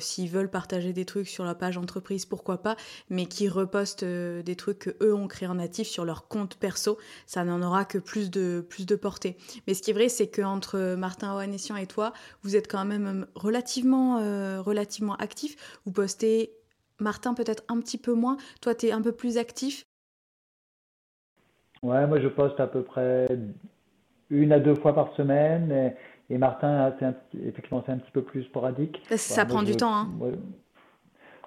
[0.00, 2.76] S'ils veulent partager des trucs sur la page entreprise, pourquoi pas,
[3.08, 6.98] mais qui repostent des trucs que eux ont créés en natif sur leur compte perso,
[7.26, 9.36] ça n'en aura que plus de, plus de portée.
[9.66, 13.26] Mais ce qui est vrai, c'est qu'entre Martin Oanessian et toi, vous êtes quand même
[13.36, 14.16] relativement,
[14.62, 15.80] relativement actifs.
[15.84, 16.52] Vous postez
[16.98, 19.86] Martin peut-être un petit peu moins, toi tu es un peu plus actif.
[21.82, 23.28] Ouais, moi je poste à peu près
[24.32, 25.92] une à deux fois par semaine.
[26.30, 29.02] Et, Martin, c'est effectivement, c'est un petit peu plus sporadique.
[29.16, 29.94] Ça, prend du temps.
[29.94, 30.08] Hein.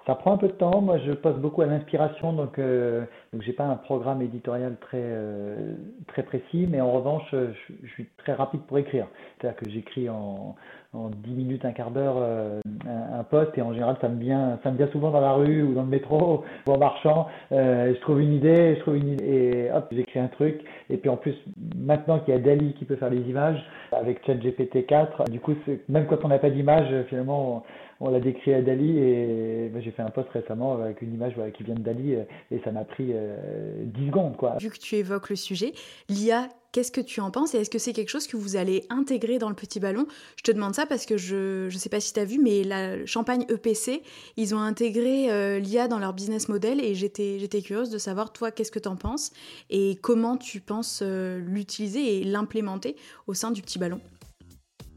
[0.06, 0.80] ça prend un peu de temps.
[0.80, 5.02] Moi, je passe beaucoup à l'inspiration, donc euh, donc j'ai pas un programme éditorial très
[5.02, 5.74] euh,
[6.06, 7.50] très précis, mais en revanche, je,
[7.82, 9.08] je, suis très rapide pour écrire.
[9.40, 10.54] C'est-à-dire que j'écris en
[10.96, 14.58] en 10 minutes, un quart d'heure euh, un, poste et en général ça me vient
[14.62, 17.26] ça me vient souvent dans la rue ou dans le métro ou en marchant.
[17.52, 20.60] Euh, je trouve une idée je trouve une idée et hop j'écris un truc.
[20.90, 21.34] Et puis en plus
[21.76, 25.54] maintenant qu'il y a Dali qui peut faire les images avec ChatGPT 4 du coup
[25.88, 27.62] même quand on n'a pas d'image finalement on,
[28.00, 31.74] l'a décrit à Dali et j'ai fait un post récemment avec une image qui vient
[31.74, 32.14] de Dali
[32.50, 34.56] et ça m'a pris 10 euh, secondes quoi.
[34.60, 35.72] Vu que tu évoques le sujet,
[36.08, 38.84] l'IA Qu'est-ce que tu en penses et est-ce que c'est quelque chose que vous allez
[38.90, 40.06] intégrer dans le petit ballon?
[40.36, 42.64] Je te demande ça parce que je ne sais pas si tu as vu, mais
[42.64, 44.02] la Champagne EPC,
[44.36, 48.30] ils ont intégré euh, l'IA dans leur business model et j'étais, j'étais curieuse de savoir,
[48.30, 49.32] toi, qu'est-ce que tu en penses
[49.70, 54.02] et comment tu penses euh, l'utiliser et l'implémenter au sein du petit ballon?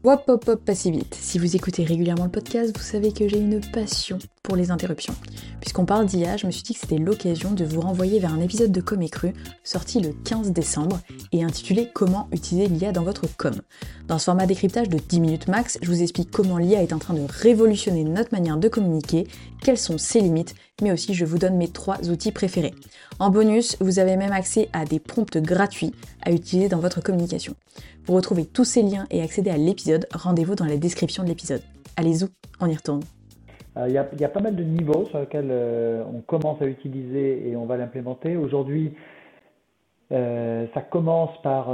[0.02, 1.14] Wop hop hop pas si vite.
[1.14, 5.14] Si vous écoutez régulièrement le podcast, vous savez que j'ai une passion pour les interruptions.
[5.60, 8.40] Puisqu'on parle d'IA, je me suis dit que c'était l'occasion de vous renvoyer vers un
[8.40, 10.98] épisode de Com Cru sorti le 15 décembre
[11.32, 13.54] et intitulé Comment utiliser l'IA dans votre com.
[14.08, 16.98] Dans ce format décryptage de 10 minutes max, je vous explique comment l'IA est en
[16.98, 19.28] train de révolutionner notre manière de communiquer,
[19.62, 22.74] quelles sont ses limites, mais aussi je vous donne mes trois outils préférés.
[23.18, 27.54] En bonus, vous avez même accès à des prompts gratuits à utiliser dans votre communication.
[28.04, 31.62] Pour retrouver tous ces liens et accéder à l'épisode, rendez-vous dans la description de l'épisode.
[31.96, 32.26] Allez-y,
[32.58, 33.02] on y retourne.
[33.76, 37.48] Euh, il y, a, pas mal de niveaux sur lesquels euh, on commence à utiliser
[37.48, 38.36] et on va l'implémenter.
[38.36, 38.94] Aujourd'hui,
[40.12, 41.72] euh, ça commence par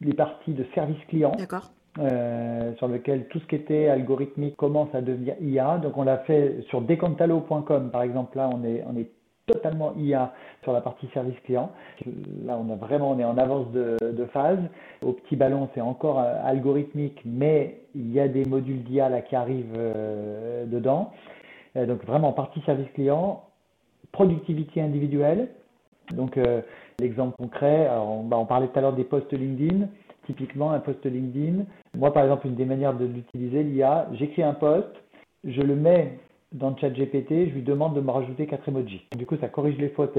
[0.00, 1.32] les parties de service client.
[2.78, 5.78] sur lequel tout ce qui était algorithmique commence à devenir IA.
[5.78, 8.36] Donc on l'a fait sur decantalo.com par exemple.
[8.36, 9.10] Là, on est, on est
[9.46, 10.32] totalement IA
[10.62, 11.70] sur la partie service client.
[12.44, 13.96] Là, on a vraiment, est en avance de,
[14.32, 14.58] phase.
[15.02, 19.36] Au petit ballon, c'est encore euh, algorithmique, mais il y a des modules d'IA qui
[19.36, 21.12] arrivent euh, dedans.
[21.76, 23.44] Euh, donc vraiment partie service client,
[24.10, 25.48] productivité individuelle.
[26.12, 26.38] Donc
[27.00, 29.88] l'exemple concret, on, bah, on parlait tout à l'heure des posts LinkedIn.
[30.26, 31.64] Typiquement, un post LinkedIn.
[31.96, 34.88] Moi, par exemple, une des manières de l'utiliser, l'IA, j'écris un post,
[35.44, 36.18] je le mets
[36.52, 39.02] dans le chat GPT, je lui demande de me rajouter quatre emojis.
[39.16, 40.16] Du coup, ça corrige les fautes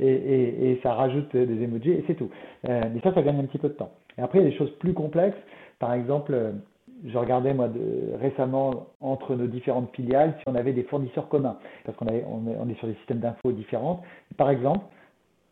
[0.00, 2.30] et, ça rajoute des emojis et c'est tout.
[2.68, 3.90] Euh, ça, ça gagne un petit peu de temps.
[4.18, 5.38] Et après, il y a des choses plus complexes.
[5.78, 6.52] Par exemple, euh,
[7.04, 7.68] je regardais moi
[8.20, 12.78] récemment entre nos différentes filiales si on avait des fournisseurs communs, parce qu'on on est
[12.78, 14.02] sur des systèmes d'infos différents.
[14.38, 14.80] Par exemple,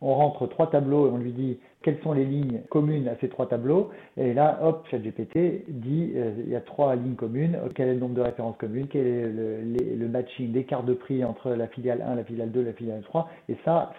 [0.01, 3.29] on rentre trois tableaux et on lui dit quelles sont les lignes communes à ces
[3.29, 3.91] trois tableaux?
[4.17, 7.99] Et là, hop, ChatGPT dit euh, il y a trois lignes communes, quel est le
[7.99, 12.15] nombre de références communes, quel est le, matching, l'écart de prix entre la filiale 1,
[12.15, 13.29] la filiale 2, la filiale 3.
[13.49, 13.93] Et ça,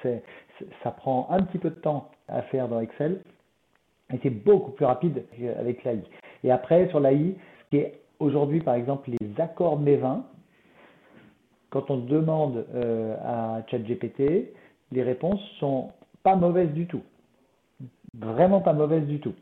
[0.82, 3.20] ça prend un petit peu de temps à faire dans Excel.
[4.12, 5.24] Et c'est beaucoup plus rapide
[5.58, 6.02] avec l'AI.
[6.44, 10.24] Et après, sur l'AI, ce qui est aujourd'hui, par exemple, les accords MEVIN,
[11.70, 14.52] quand on demande euh, à ChatGPT,
[14.92, 15.90] les réponses sont
[16.22, 17.02] pas mauvaises du tout.
[18.18, 19.34] Vraiment pas mauvaises du tout.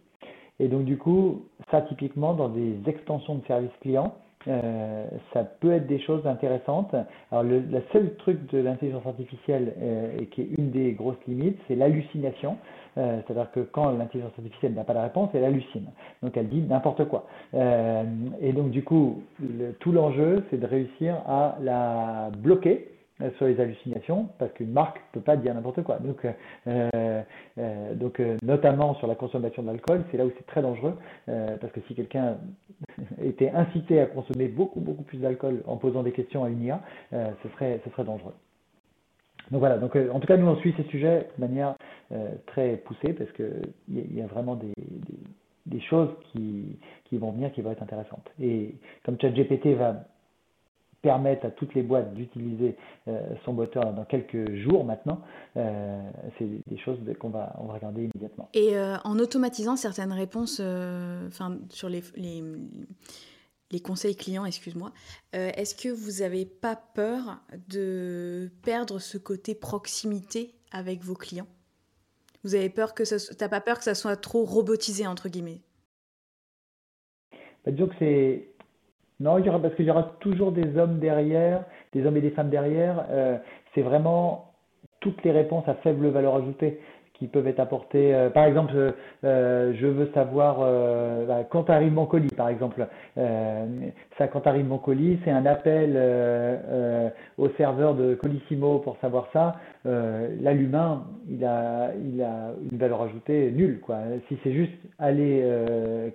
[0.60, 4.14] Et donc du coup, ça typiquement dans des extensions de service client,
[4.46, 6.94] euh, ça peut être des choses intéressantes.
[7.30, 11.58] Alors le seul truc de l'intelligence artificielle euh, et qui est une des grosses limites,
[11.66, 12.58] c'est l'hallucination.
[12.96, 15.86] Euh, c'est-à-dire que quand l'intelligence artificielle n'a pas la réponse, elle hallucine.
[16.22, 17.26] Donc elle dit n'importe quoi.
[17.52, 19.22] et donc du coup,
[19.80, 22.88] tout l'enjeu, c'est de réussir à la bloquer
[23.36, 25.98] sur les hallucinations, parce qu'une marque ne peut pas dire n'importe quoi.
[25.98, 26.26] Donc,
[26.66, 27.22] euh,
[27.58, 30.94] euh, donc notamment sur la consommation d'alcool, c'est là où c'est très dangereux,
[31.26, 32.36] parce que si quelqu'un
[33.22, 36.80] était incité à consommer beaucoup, beaucoup plus d'alcool en posant des questions à une IA,
[37.12, 38.34] ce, serait, ce serait dangereux.
[39.50, 41.74] Donc voilà, donc en tout cas, nous on suit ces sujets de manière
[42.46, 45.18] très poussée, parce qu'il y, y, a vraiment des, des,
[45.66, 48.28] des choses qui, qui vont venir qui vont être intéressantes.
[48.40, 50.04] Et comme ChatGPT va
[51.04, 52.76] permettre à toutes les boîtes d'utiliser
[53.08, 55.20] euh, son moteur dans quelques jours maintenant,
[55.58, 56.00] euh,
[56.38, 58.48] c'est des choses qu'on va, on va regarder immédiatement.
[58.54, 62.42] Et euh, en automatisant certaines réponses enfin sur les, les,
[63.70, 64.92] les, conseils clients, excuse-moi,
[65.34, 71.48] est-ce que vous n'avez pas peur de perdre ce côté proximité avec vos clients?
[72.44, 75.60] Vous avez peur que ça, t'as pas peur que ça soit trop robotisé entre guillemets?
[77.66, 78.53] Bah, Disons que c'est
[79.24, 82.20] non, il y aura, parce qu'il y aura toujours des hommes derrière, des hommes et
[82.20, 83.06] des femmes derrière.
[83.10, 83.38] Euh,
[83.74, 84.52] c'est vraiment
[85.00, 86.78] toutes les réponses à faible valeur ajoutée
[87.24, 88.14] qui peuvent être apportées.
[88.14, 88.74] Euh, par exemple,
[89.24, 90.58] euh, je veux savoir
[91.26, 92.86] bah, quand arrive mon colis, par exemple.
[93.16, 95.96] ça, quand arrive mon colis, c'est un appel
[97.38, 99.56] au serveur de Colissimo pour savoir ça.
[99.84, 103.80] là, l'humain, il a, il a une valeur ajoutée nulle.
[103.80, 103.98] Quoi.
[104.28, 105.42] Si c'est juste aller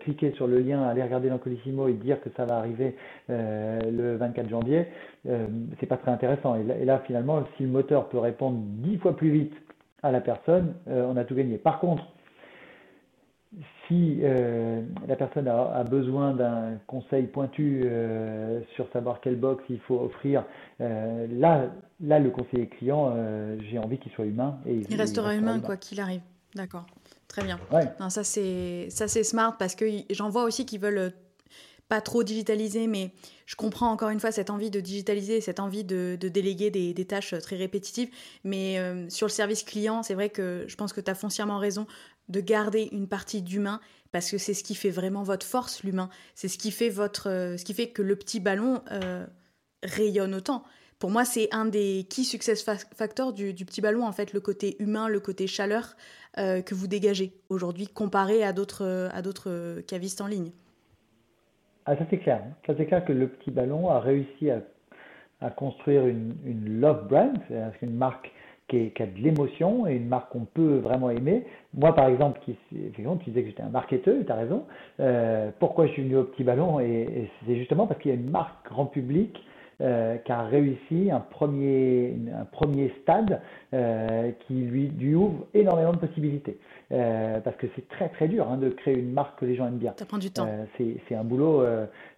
[0.01, 2.95] cliquer sur le lien, aller regarder dans Colissimo et dire que ça va arriver
[3.29, 4.85] le 24 janvier,
[5.79, 6.55] c'est pas très intéressant.
[6.55, 9.53] Et là, finalement, si le moteur peut répondre dix fois plus vite
[10.03, 11.57] à la personne, euh, on a tout gagné.
[11.57, 12.03] Par contre,
[13.87, 19.79] si euh, la personne a, besoin d'un conseil pointu euh, sur savoir quelle box il
[19.79, 20.43] faut offrir,
[20.79, 21.65] là,
[21.99, 23.15] là, le conseiller client,
[23.69, 24.59] j'ai envie qu'il soit humain.
[24.67, 26.21] Et il, restera, humain, quoi qu'il arrive.
[26.55, 26.85] D'accord,
[27.27, 27.59] très bien.
[27.99, 31.11] Non, ça c'est ça c'est smart parce que j'en vois aussi qui veulent
[31.89, 33.11] pas trop digitaliser, mais
[33.47, 37.33] je comprends encore une fois cette envie de digitaliser, cette envie de, déléguer des, tâches
[37.41, 38.09] très répétitives.
[38.43, 41.57] Mais euh, sur le service client, c'est vrai que je pense que tu as foncièrement
[41.57, 41.87] raison
[42.29, 46.11] de garder une partie d'humain parce que c'est ce qui fait vraiment votre force, l'humain.
[46.35, 49.25] C'est ce qui fait votre, euh, ce qui fait que le petit ballon euh,
[49.81, 50.63] rayonne autant.
[50.99, 52.63] Pour moi, c'est un des key success
[52.95, 55.95] factors du, du, petit ballon, en fait, le côté humain, le côté chaleur
[56.35, 60.51] que vous dégagez aujourd'hui comparé à d'autres cavistes en ligne.
[61.91, 62.43] Ah, ça c'est clair.
[62.67, 64.59] Ça c'est clair que le petit ballon a réussi à,
[65.41, 68.31] à construire une, une love brand, c'est-à-dire une marque
[68.67, 71.47] qui, a de l'émotion et une marque qu'on peut vraiment aimer.
[71.73, 74.65] Moi, par exemple, qui, effectivement, tu disais que j'étais un marketeur, tu as raison.
[74.99, 78.17] Euh, pourquoi je suis venu au petit ballon et c'est justement parce qu'il y a
[78.17, 79.43] une marque grand public
[79.81, 83.41] euh, qui a réussi un premier, un premier stade
[83.73, 86.57] euh, qui lui, lui, ouvre énormément de possibilités.
[86.91, 89.67] Euh, parce que c'est très très dur hein, de créer une marque que les gens
[89.67, 89.93] aiment bien.
[89.97, 90.47] Ça prend du temps.
[90.49, 90.65] Euh,
[91.07, 91.63] c'est un boulot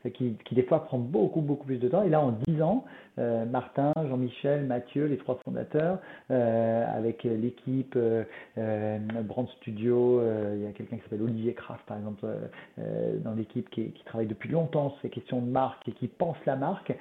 [0.10, 2.04] qui, qui, des fois prend beaucoup beaucoup plus de temps.
[2.04, 2.86] Et là, en 10 ans,
[3.18, 7.98] Martin, Jean-Michel, Mathieu, les trois fondateurs, avec l'équipe
[8.56, 10.22] Brand Studio,
[10.56, 12.26] il y a quelqu'un qui s'appelle Olivier Kraft par exemple
[12.78, 16.56] dans l'équipe qui, travaille depuis longtemps sur ces questions de marque et qui pense la
[16.56, 16.94] marque.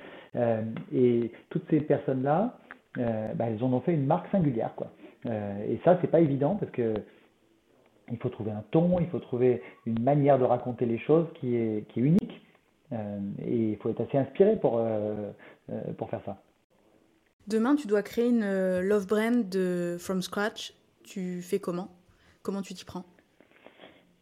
[0.92, 2.58] et toutes ces personnes-là,
[2.96, 4.74] bah, elles en ont fait une marque singulière.
[4.76, 4.88] Quoi.
[5.26, 6.94] et ça, c'est pas évident parce que
[8.10, 11.56] il faut trouver un ton, il faut trouver une manière de raconter les choses qui
[11.56, 12.40] est unique.
[12.92, 15.30] Euh, et il faut être assez inspiré pour, euh,
[15.70, 16.38] euh, pour faire ça.
[17.46, 20.74] Demain, tu dois créer une love brand de from scratch.
[21.04, 21.88] Tu fais comment?
[22.42, 23.04] Comment tu t'y prends?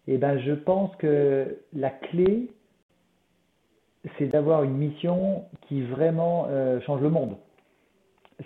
[0.06, 2.50] Eh ben, je pense que la clé,
[4.18, 6.48] c'est d'avoir une mission qui vraiment
[6.86, 7.36] change le monde.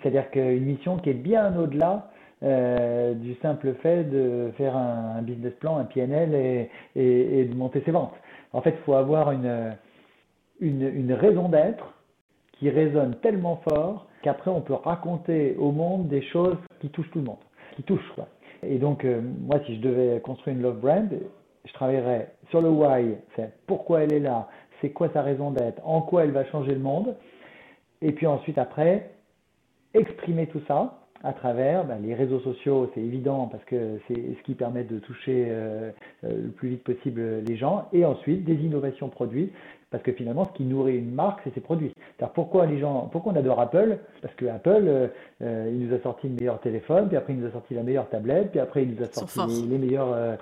[0.01, 2.11] C'est-à-dire qu'une mission qui est bien au-delà
[2.43, 7.81] euh, du simple fait de faire un, business plan, un PNL et, et, de monter
[7.85, 8.15] ses ventes.
[8.51, 9.75] En fait, il faut avoir une,
[10.59, 11.93] une, raison d'être
[12.53, 17.19] qui résonne tellement fort qu'après on peut raconter au monde des choses qui touchent tout
[17.19, 17.43] le monde,
[17.75, 18.27] qui touchent quoi.
[18.63, 21.09] Et donc euh, moi si je devais construire une love brand,
[21.65, 24.47] je travaillerais sur le why, c'est pourquoi elle est là,
[24.81, 27.15] c'est quoi sa raison d'être, en quoi elle va changer le monde,
[28.01, 29.11] et puis ensuite après
[29.93, 34.43] exprimer tout ça à travers bah, les réseaux sociaux, c'est évident parce que c'est ce
[34.43, 35.91] qui permet de toucher euh,
[36.25, 39.51] euh, le plus vite possible les gens, et ensuite des innovations produits,
[39.93, 41.93] parce que finalement, ce qui nourrit une marque, c'est ses produits.
[42.33, 43.99] pourquoi les gens, pourquoi on adore Apple?
[44.21, 45.09] Parce que Apple,
[45.41, 47.83] euh, il nous a sorti le meilleur téléphone, puis après il nous a sorti la
[47.83, 50.37] meilleure tablette, puis après il nous a sorti les, meilleurs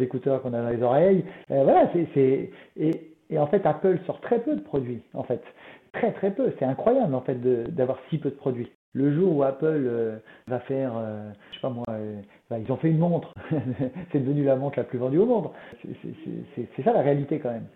[0.00, 1.24] écouteurs qu'on a dans les oreilles.
[1.48, 5.42] voilà, c'est et, et en fait, Apple sort très peu de produits, en fait.
[5.92, 6.52] Très très peu.
[6.58, 7.40] C'est incroyable en fait
[7.72, 8.70] d'avoir si peu de produits.
[8.94, 12.70] Le jour où Apple euh, va faire, euh, je sais pas moi, euh, bah, ils
[12.70, 13.34] ont fait une montre,
[14.12, 15.50] c'est devenu la montre la plus vendue au monde.
[15.82, 17.66] C'est ça la réalité quand même.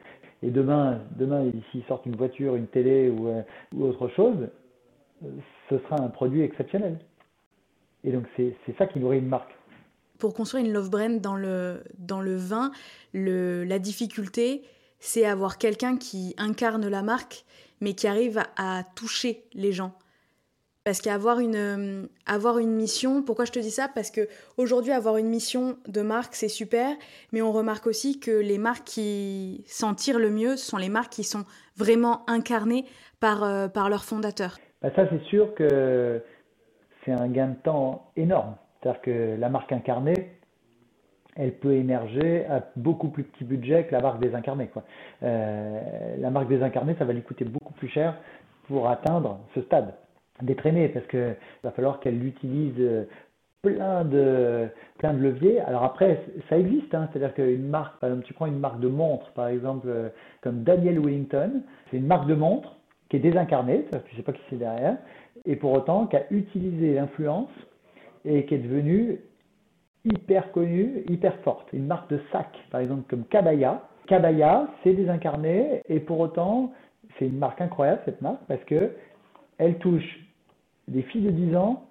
[0.42, 3.28] Et demain, demain s'ils sortent une voiture, une télé ou,
[3.74, 4.48] ou autre chose,
[5.68, 6.98] ce sera un produit exceptionnel.
[8.04, 9.54] Et donc c'est ça qui nourrit une marque.
[10.18, 12.70] Pour construire une love brand dans le, dans le vin,
[13.12, 14.62] le, la difficulté,
[14.98, 17.44] c'est avoir quelqu'un qui incarne la marque,
[17.80, 19.92] mais qui arrive à toucher les gens.
[20.88, 23.90] Parce qu'avoir une, euh, avoir une mission, pourquoi je te dis ça?
[23.94, 24.22] Parce que
[24.56, 26.96] aujourd'hui, avoir une mission de marque, c'est super,
[27.30, 31.12] mais on remarque aussi que les marques qui s'en tirent le mieux, sont les marques
[31.12, 31.44] qui sont
[31.76, 32.86] vraiment incarnées
[33.20, 34.56] par, euh, par leurs fondateurs.
[34.80, 36.22] Bah ça, c'est sûr que
[37.04, 38.54] c'est un gain de temps énorme.
[38.80, 40.38] C'est-à-dire que la marque incarnée,
[41.36, 44.70] elle peut émerger à beaucoup plus petit budget que la marque désincarnée.
[45.22, 48.16] Euh, la marque désincarnée, ça va lui coûter beaucoup plus cher
[48.68, 49.92] pour atteindre ce stade
[50.42, 53.04] d'étraîner parce que va falloir qu'elle utilise euh,
[53.62, 55.60] plein de plein de leviers.
[55.60, 57.08] Alors après, ça existe, hein.
[57.12, 60.08] c'est-à-dire qu'une marque, par exemple, tu prends une marque de montre, par exemple, euh,
[60.42, 62.76] comme Daniel Wellington, c'est une marque de montre
[63.08, 64.98] qui est désincarnée, tu sais pas qui c'est derrière,
[65.46, 67.50] et pour autant qui a utilisé l'influence
[68.24, 69.20] et qui est devenue
[70.04, 71.68] hyper connue, hyper forte.
[71.72, 73.82] Une marque de sac, par exemple, comme Kabaya.
[74.06, 76.72] Kabaya, c'est désincarné, et pour autant,
[77.18, 78.92] c'est une marque incroyable, cette marque, parce que
[79.58, 80.27] elle touche
[80.88, 81.84] des filles de 10 ans,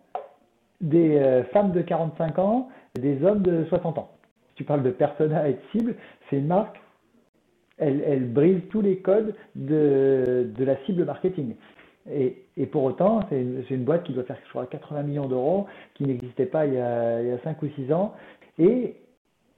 [0.82, 4.12] des euh, femmes de 45 ans, des hommes de 60 ans.
[4.56, 5.96] Tu parles de persona et de cible,
[6.30, 6.80] c'est une marque,
[7.78, 11.54] elle, brise tous les codes de, la cible marketing.
[12.12, 16.06] Et, pour autant, c'est une, boîte qui doit faire, je crois, 80 millions d'euros, qui
[16.06, 18.16] n'existait pas il y, a, il 5 ou 6 ans.
[18.58, 18.96] Et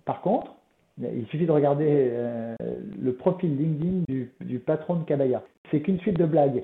[0.03, 0.53] par contre,
[0.99, 2.55] il suffit de regarder euh,
[3.01, 5.41] le profil LinkedIn du, du patron de Kabaya.
[5.71, 6.63] C'est qu'une suite de blagues.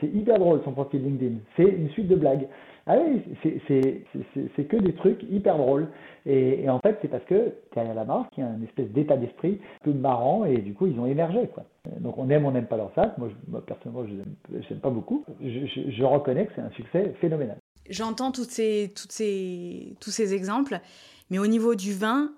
[0.00, 1.36] C'est hyper drôle son profil LinkedIn.
[1.56, 2.48] C'est une suite de blagues.
[2.86, 5.88] Ah oui, c'est que des trucs hyper drôles.
[6.26, 9.16] Et, en fait, c'est parce que derrière la marque, il y a une espèce d'état
[9.16, 11.48] d'esprit un peu marrant et du coup, ils ont émergé.
[11.48, 11.64] Quoi.
[12.00, 13.16] Donc on aime, on n'aime pas leur sac.
[13.16, 13.30] Moi,
[13.66, 15.24] personnellement, je n'aime pas beaucoup.
[15.40, 17.56] Je, reconnais que c'est un succès phénoménal.
[17.88, 20.78] J'entends toutes ces, ces, tous ces exemples,
[21.30, 22.32] mais au niveau du vin,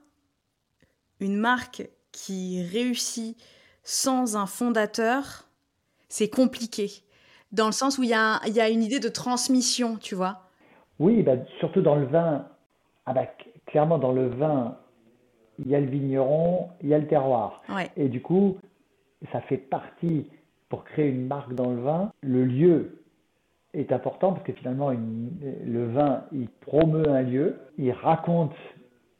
[1.21, 3.37] une marque qui réussit
[3.83, 5.49] sans un fondateur,
[6.09, 6.89] c'est compliqué
[7.53, 10.43] dans le sens où il y a, y a une idée de transmission, tu vois.
[10.99, 12.47] Oui, bah, surtout dans le vin.
[13.07, 13.27] Ah bah,
[13.67, 14.77] clairement, dans le vin,
[15.59, 17.63] il y a le vigneron, il y a le terroir.
[17.97, 18.59] Et du coup,
[19.33, 20.31] ça fait partie,
[20.69, 23.03] pour créer une marque dans le vin, le lieu
[23.75, 28.55] est important parce que finalement, le vin, il promeut un lieu, il raconte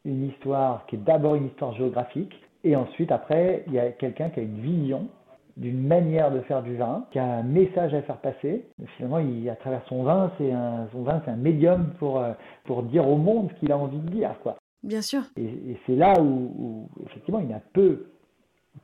[0.05, 4.29] une histoire qui est d'abord une histoire géographique, et ensuite, après, il y a quelqu'un
[4.31, 5.09] qui a une vision
[5.57, 8.67] d'une manière de faire du vin, qui a un message à faire passer.
[8.97, 12.33] Finalement, il, à travers son vin, c'est un, son vin, c'est un médium pour, euh,
[12.65, 14.57] pour dire au monde ce qu'il a envie de dire, quoi.
[14.83, 15.23] Bien sûr.
[15.37, 18.07] Et, c'est là où, effectivement, il y en a peu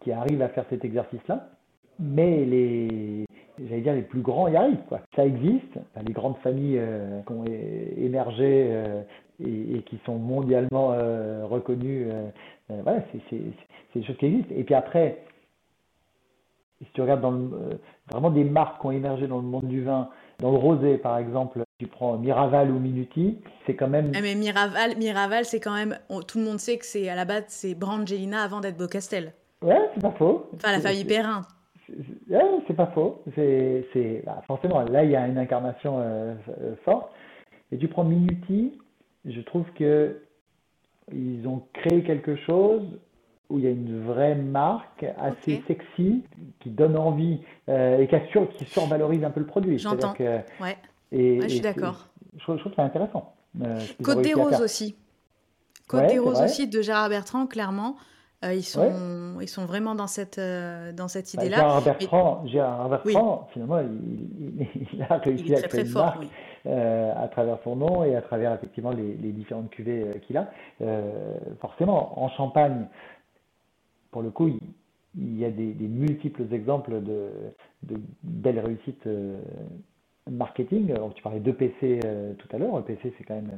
[0.00, 1.50] qui arrivent à faire cet exercice-là,
[2.00, 3.26] mais les,
[3.68, 5.00] j'allais dire, les plus grands y arrivent, quoi.
[5.14, 5.78] Ça existe.
[6.06, 7.44] les grandes familles euh, qui ont
[7.98, 9.02] émergé euh,
[9.44, 10.96] et, qui sont mondialement
[11.48, 12.06] reconnues,
[12.68, 13.40] voilà, c'est, c'est,
[13.92, 14.54] c'est des choses qui existent.
[14.56, 15.18] Et puis après,
[16.84, 17.74] si tu regardes dans euh,
[18.10, 20.08] vraiment des marques qui ont émergé dans le monde du vin,
[20.40, 24.12] dans le rosé par exemple, tu prends Miraval ou Minuti, c'est quand même.
[24.12, 25.98] Mais Miraval, Miraval c'est quand même.
[26.26, 29.32] tout le monde sait que c'est à la base, c'est Brangelina avant d'être Bocastel.
[29.62, 30.48] Ouais, c'est pas faux.
[30.54, 31.42] Enfin, la famille Perrin.
[32.28, 33.22] Ouais, c'est pas faux.
[33.34, 36.34] C'est, bah, forcément, là, il y a une incarnation euh,
[36.84, 37.12] forte.
[37.70, 38.78] Et tu prends Minuti,
[39.24, 40.22] je trouve que
[41.12, 42.82] ils ont créé quelque chose
[43.52, 46.24] où il y a une vraie marque assez sexy
[46.60, 49.78] qui donne envie euh, et qui, assure, qui survalorise un peu le produit.
[49.78, 50.14] J'entends.
[50.18, 50.78] Ouais.
[51.12, 52.08] Et, je suis d'accord.
[52.38, 53.34] Je, trouve que c'est intéressant.
[53.60, 54.96] Euh, Côte des Roses aussi.
[55.86, 57.96] Côte des Roses aussi de Gérard Bertrand, clairement.
[58.44, 61.58] Euh, ils, sont, ils sont vraiment dans cette, dans cette bah, idée-là.
[61.58, 66.24] Gérard Bertrand, Gérard Bertrand finalement, il, il, a réussi à créer une marque
[66.64, 70.48] à travers son nom et à travers effectivement les, les différentes cuvées qu'il a.
[71.60, 72.88] forcément, en Champagne,
[74.12, 74.48] pour le coup,
[75.16, 77.30] il, y a des, multiples exemples de,
[78.22, 79.40] belles réussites euh,
[80.30, 80.94] marketing.
[81.16, 82.78] tu parlais d'EPC euh, tout à l'heure.
[82.78, 83.50] EPC, c'est quand même,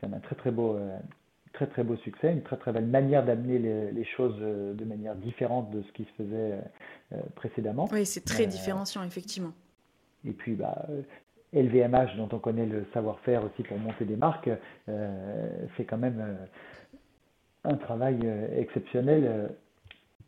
[0.00, 0.96] quand même un très très beau, euh,
[1.54, 5.70] très très beau succès, une très très belle manière d'amener les, choses de manière différente
[5.70, 6.60] de ce qui se faisait
[7.34, 7.88] précédemment.
[7.90, 9.52] Oui, c'est très différenciant, effectivement.
[10.26, 10.86] Et puis, bah,
[11.54, 14.50] LVMH, dont on connaît le savoir-faire aussi pour monter des marques,
[14.86, 16.36] c'est quand même
[17.64, 18.18] un travail
[18.56, 19.50] exceptionnel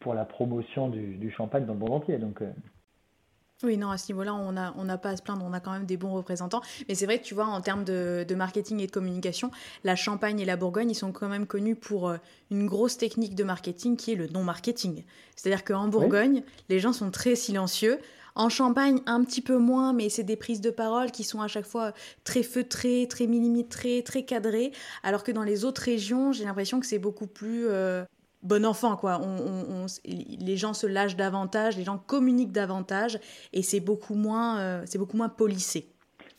[0.01, 2.19] pour la promotion du, champagne dans le monde entier.
[2.19, 2.51] Donc, euh.
[3.65, 5.59] Oui, non, à ce niveau-là, on n'a on a pas à se plaindre, on a
[5.59, 6.63] quand même des bons représentants.
[6.89, 9.51] Mais c'est vrai que tu vois, en termes de, marketing et de communication,
[9.83, 12.19] la Champagne et la Bourgogne, ils sont quand même connus pour euh,
[12.53, 15.03] une grosse technique de marketing qui est le non-marketing.
[15.35, 17.99] C'est-à-dire qu'en Bourgogne, les gens sont très silencieux.
[18.37, 21.49] En Champagne, un petit peu moins, mais c'est des prises de parole qui sont à
[21.49, 21.93] chaque fois
[22.23, 24.71] très feutrées, très millimétrées, très cadrées.
[25.03, 28.05] Alors que dans les autres régions, j'ai l'impression que c'est beaucoup plus euh,
[28.43, 29.21] bon enfant, quoi.
[29.23, 33.19] On, les gens se lâchent davantage, les gens communiquent davantage,
[33.53, 35.89] et c'est beaucoup moins, euh, c'est beaucoup moins polissé.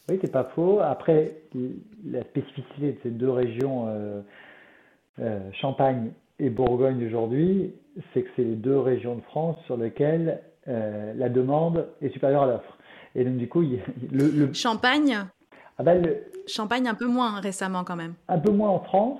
[0.10, 0.80] Oui, c'est pas faux.
[0.80, 1.36] Après,
[2.06, 4.22] la spécificité de ces deux régions, euh,
[5.20, 7.74] euh, Champagne et Bourgogne aujourd'hui,
[8.14, 12.46] c'est que c'est les deux régions de France sur lesquelles la demande est supérieure à
[12.46, 12.78] l'offre.
[13.16, 13.64] Et donc, du coup,
[14.12, 15.26] le, Champagne?
[15.80, 16.06] Ah ben,
[16.46, 18.14] Champagne un peu moins récemment quand même.
[18.28, 19.20] Un peu moins en France,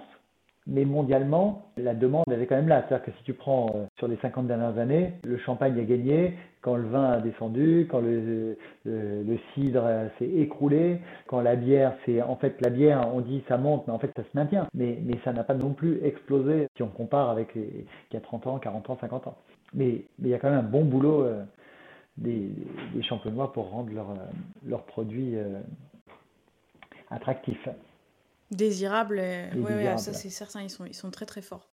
[0.68, 2.86] mais mondialement, la demande elle est quand même là.
[2.88, 6.36] C'est-à-dire que si tu prends euh, sur les 50 dernières années, le champagne a gagné
[6.62, 9.88] quand le vin a descendu, quand le, le, cidre
[10.18, 13.94] s'est écroulé, quand la bière, c'est en fait la bière, on dit ça monte, mais
[13.94, 14.68] en fait ça se maintient.
[14.74, 18.22] Mais, mais ça n'a pas non plus explosé si on compare avec il y a
[18.22, 19.38] 30 ans, 40 ans, 50 ans.
[19.74, 21.44] Mais, mais il y a quand même un bon boulot euh,
[22.18, 22.50] des,
[22.94, 24.14] des champenois pour rendre leurs
[24.68, 25.36] leur euh, produits
[27.10, 27.70] attractifs.
[28.52, 29.22] Désirable,
[29.56, 31.70] oui, ça c'est certain, ils sont, ils sont très très forts.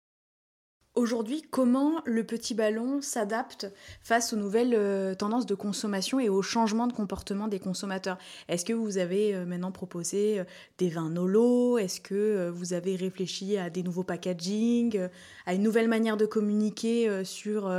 [0.95, 3.67] Aujourd'hui, comment le petit ballon s'adapte
[4.01, 8.17] face aux nouvelles euh, tendances de consommation et aux changements de comportement des consommateurs?
[8.47, 10.45] Est-ce que vous avez euh, maintenant proposé euh,
[10.77, 15.09] des vins Nolo Est-ce que vous avez réfléchi à des nouveaux packaging,
[15.45, 17.69] à une nouvelle manière de communiquer sur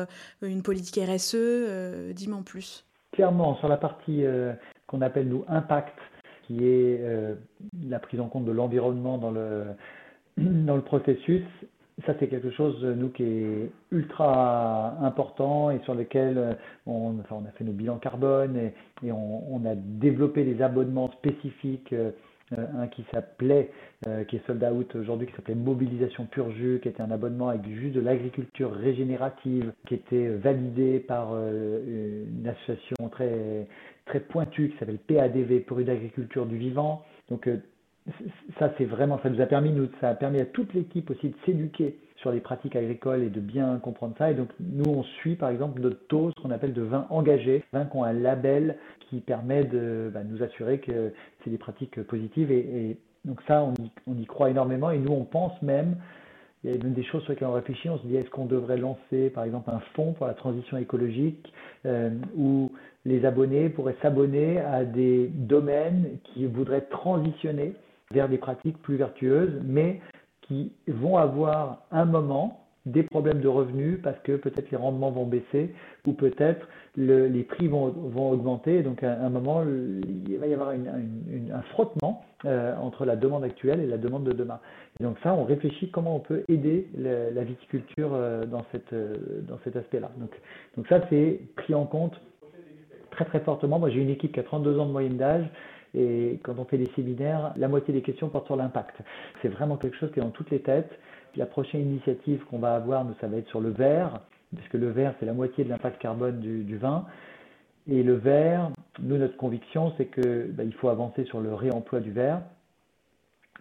[0.43, 2.85] une politique RSE Dis-moi en plus.
[3.13, 4.25] Clairement, sur la partie
[4.87, 5.95] qu'on appelle nous impact,
[6.47, 7.35] qui est euh,
[7.89, 9.65] la prise en compte de l'environnement dans le,
[10.37, 11.45] dans le processus.
[12.05, 16.53] Ça, c'est quelque chose, nous, qui est ultra important et sur lequel euh,
[16.87, 18.75] on, enfin, on a fait nos bilans carbone et,
[19.07, 21.93] et on, a développé des abonnements spécifiques.
[21.93, 22.11] Euh,
[22.79, 23.73] un qui s'appelait,
[24.29, 27.63] qui est sold out aujourd'hui, qui s'appelait Mobilisation Pur Jus, qui était un abonnement avec
[27.63, 33.67] du jus de l'agriculture régénérative, qui était validé par une association très
[34.07, 37.05] très pointu qui s'appelle PADV, pour une agriculture du vivant.
[37.29, 37.59] Donc euh,
[38.59, 41.29] ça, c'est vraiment, ça nous a permis, nous, ça a permis à toute l'équipe aussi
[41.29, 44.31] de s'éduquer sur les pratiques agricoles et de bien comprendre ça.
[44.31, 47.65] Et donc, nous, on suit, par exemple, notre taux, ce qu'on appelle de vin engagé,
[47.73, 48.77] vin qui ont un label
[49.11, 52.51] qui permet de bah, nous assurer que c'est des pratiques positives.
[52.51, 54.91] Et, donc ça, on y, on y, croit énormément.
[54.91, 55.97] Et nous, on pense même,
[56.63, 58.47] il y a même des choses sur lesquelles on réfléchit, on se dit, est-ce qu'on
[58.47, 61.53] devrait lancer, par exemple, un fonds pour la transition écologique
[61.87, 62.71] euh, ou
[63.07, 67.75] les abonnés pourraient s'abonner à des domaines qui voudraient transitionner
[68.11, 70.01] vers des pratiques plus vertueuses, mais
[70.43, 75.27] qui vont avoir un moment des problèmes de revenus parce que peut-être les rendements vont
[75.27, 75.75] baisser
[76.07, 77.87] ou peut-être les prix vont,
[78.31, 78.83] augmenter.
[78.83, 83.81] Donc à un moment, il va y avoir un frottement euh, entre la demande actuelle
[83.81, 84.61] et la demande de demain.
[85.01, 88.45] Et donc ça, on réfléchit comment on peut aider la, viticulture euh,
[88.93, 89.17] euh,
[89.49, 90.11] dans cet aspect-là.
[90.77, 92.21] Donc ça, c'est pris en compte
[93.17, 93.79] très très fortement.
[93.79, 95.47] Moi, j'ai une équipe qui a 32 ans de moyenne d'âge.
[95.95, 98.97] Et quand on fait des séminaires, la moitié des questions portent sur l'impact.
[99.41, 100.91] C'est vraiment quelque chose qui est dans toutes les têtes.
[101.37, 104.21] La prochaine initiative qu'on va avoir, ça va être sur le verre,
[104.55, 107.07] puisque le verre, c'est la moitié de l'impact carbone du, vin.
[107.89, 112.11] Et le verre, nous, notre conviction, c'est qu'il bah, faut avancer sur le réemploi du
[112.11, 112.43] verre.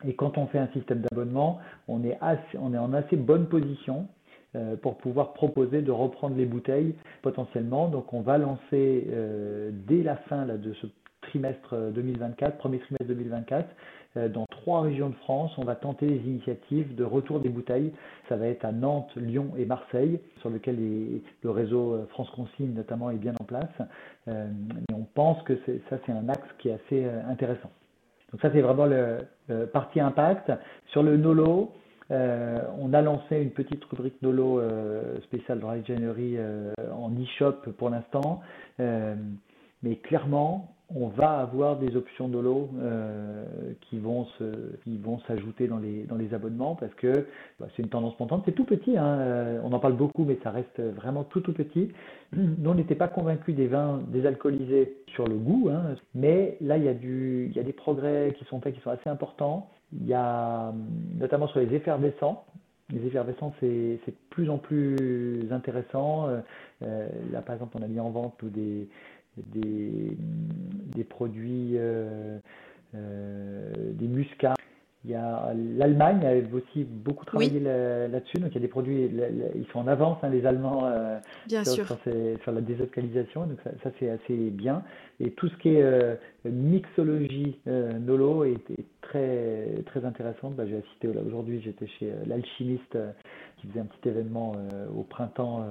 [0.05, 2.17] Et quand on fait un système d'abonnement, on, est
[2.59, 4.07] on est en assez bonne position
[4.81, 7.87] pour pouvoir proposer de reprendre les bouteilles potentiellement.
[7.87, 10.87] Donc on va lancer euh, dès la fin de ce
[11.21, 13.67] trimestre 2024, premier trimestre 2024,
[14.17, 17.91] euh, dans trois régions de France, on va tenter des initiatives de retour des bouteilles.
[18.29, 20.77] Ça va être à Nantes, Lyon et Marseille, sur lequel
[21.41, 23.69] le réseau euh, France Consigne notamment est bien en place.
[24.27, 24.47] Euh,
[24.89, 25.53] et on pense que
[25.89, 27.71] ça, c'est un axe qui est assez intéressant.
[28.31, 29.17] Donc ça, c'est vraiment le,
[29.67, 30.51] partie impact.
[30.87, 31.71] Sur le NOLO,
[32.09, 34.61] on a lancé une petite rubrique NOLO
[35.23, 36.37] spéciale Dry January
[36.93, 38.41] en e-shop pour l'instant.
[38.79, 43.45] mais clairement, on va avoir des options euh,
[43.81, 44.27] qui vont
[44.83, 47.27] qui vont s'ajouter dans les dans les abonnements parce que
[47.59, 48.43] bah, c'est une tendance montante.
[48.45, 51.53] C'est tout petit, hein, euh, on en parle beaucoup, mais ça reste vraiment tout tout
[51.53, 51.91] petit.
[52.33, 56.83] Nous on n'était pas convaincus des vins désalcoolisés sur le goût, hein, mais là il
[56.83, 59.69] y il y a des progrès qui sont faits qui sont assez importants.
[59.93, 60.73] Il y a
[61.17, 62.45] notamment sur les effervescents.
[62.91, 66.27] Les effervescents, c'est de plus en plus intéressant.
[66.83, 68.87] Euh, là, par exemple, on a mis en vente des,
[69.37, 72.37] des, produits, euh,
[72.93, 74.55] euh, des muscats.
[75.05, 79.07] Il y a l'Allemagne a aussi beaucoup travaillé là-dessus, donc il y a des produits,
[79.55, 81.19] ils sont en avance hein, les Allemands euh,
[81.63, 84.83] sur, sur, la désalcalisation, donc ça, c'est assez bien.
[85.19, 88.57] Et tout ce qui est mixologie nolo est,
[89.01, 90.55] très très intéressante.
[90.55, 92.97] Bah, J'ai assisté aujourd'hui, j'étais chez l'alchimiste
[93.57, 94.53] qui faisait un petit événement
[94.97, 95.63] au printemps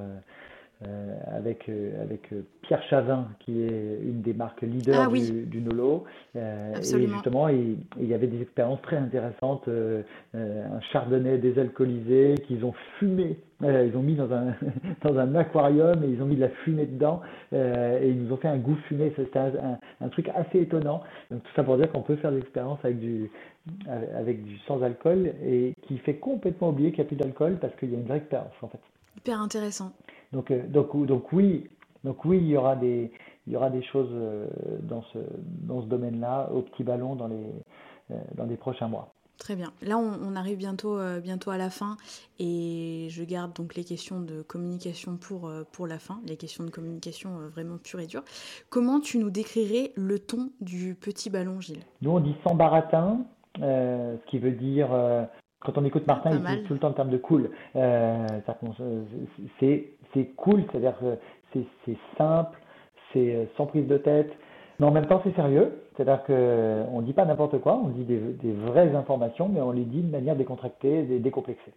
[0.86, 5.60] euh, avec, euh, avec euh, Pierre Chavin, qui est une des marques leaders ah du,
[5.60, 6.04] Nolo.
[6.34, 6.40] et
[7.06, 9.68] justement, il, y avait des expériences très intéressantes.
[10.34, 13.38] un chardonnay désalcoolisé qu'ils ont fumé.
[13.62, 14.54] ils ont mis dans un,
[15.02, 17.20] dans un aquarium et ils ont mis de la fumée dedans.
[17.52, 19.12] et ils nous ont fait un goût fumé.
[19.16, 21.02] C'était un, un, truc assez étonnant.
[21.30, 23.30] Donc, tout ça pour dire qu'on peut faire des expériences avec du,
[23.88, 27.74] avec du sans alcool et qui fait complètement oublier qu'il n'y a plus d'alcool parce
[27.76, 28.80] qu'il y a une vraie expérience en fait.
[29.16, 29.92] Hyper intéressant.
[30.34, 31.70] Donc, euh, donc, donc oui,
[32.02, 33.12] donc oui, il y aura des,
[33.46, 34.46] il y aura des choses euh,
[34.82, 35.18] dans ce,
[35.62, 37.46] dans ce domaine-là, au petit ballon, dans les,
[38.10, 39.14] euh, dans les prochains mois.
[39.38, 39.72] Très bien.
[39.82, 41.96] Là, on, arrive bientôt, bientôt à la fin
[42.38, 46.70] et je garde donc les questions de communication pour, pour la fin, les questions de
[46.70, 48.22] communication vraiment pure et dure.
[48.70, 51.82] Comment tu nous décrirais le ton du petit ballon, Gilles?
[52.00, 53.26] Nous, on dit sans baratin,
[53.58, 54.88] ce qui veut dire
[55.64, 57.50] quand on écoute Martin, il dit tout le temps le terme de cool.
[57.74, 58.26] Euh,
[60.14, 61.16] c'est cool, c'est-à-dire que
[61.86, 62.58] c'est simple,
[63.12, 64.30] c'est euh, sans prise de tête,
[64.78, 65.72] mais en même temps c'est sérieux.
[65.96, 69.70] C'est-à-dire qu'on ne dit pas n'importe quoi, on dit des, des, vraies informations, mais on
[69.70, 71.72] les dit de manière décontractée, décomplexée.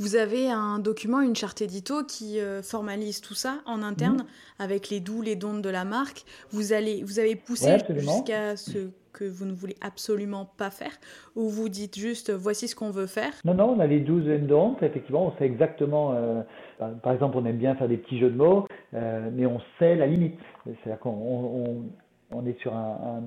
[0.00, 4.62] Vous avez un document, une charte édito qui euh, formalise tout ça en interne mmh.
[4.62, 6.24] avec les doux, les dons de la marque.
[6.50, 10.92] Vous, allez, vous avez poussé jusqu'à ce que vous ne voulez absolument pas faire
[11.34, 13.32] ou vous dites juste voici ce qu'on veut faire?
[13.44, 16.12] Non, non, on a les 12 and Effectivement, on sait exactement.
[16.14, 16.42] Euh,
[17.02, 19.96] par exemple, on aime bien faire des petits jeux de mots, euh, mais on sait
[19.96, 20.38] la limite.
[20.64, 21.84] C'est-à-dire qu'on
[22.30, 23.22] on est sur un,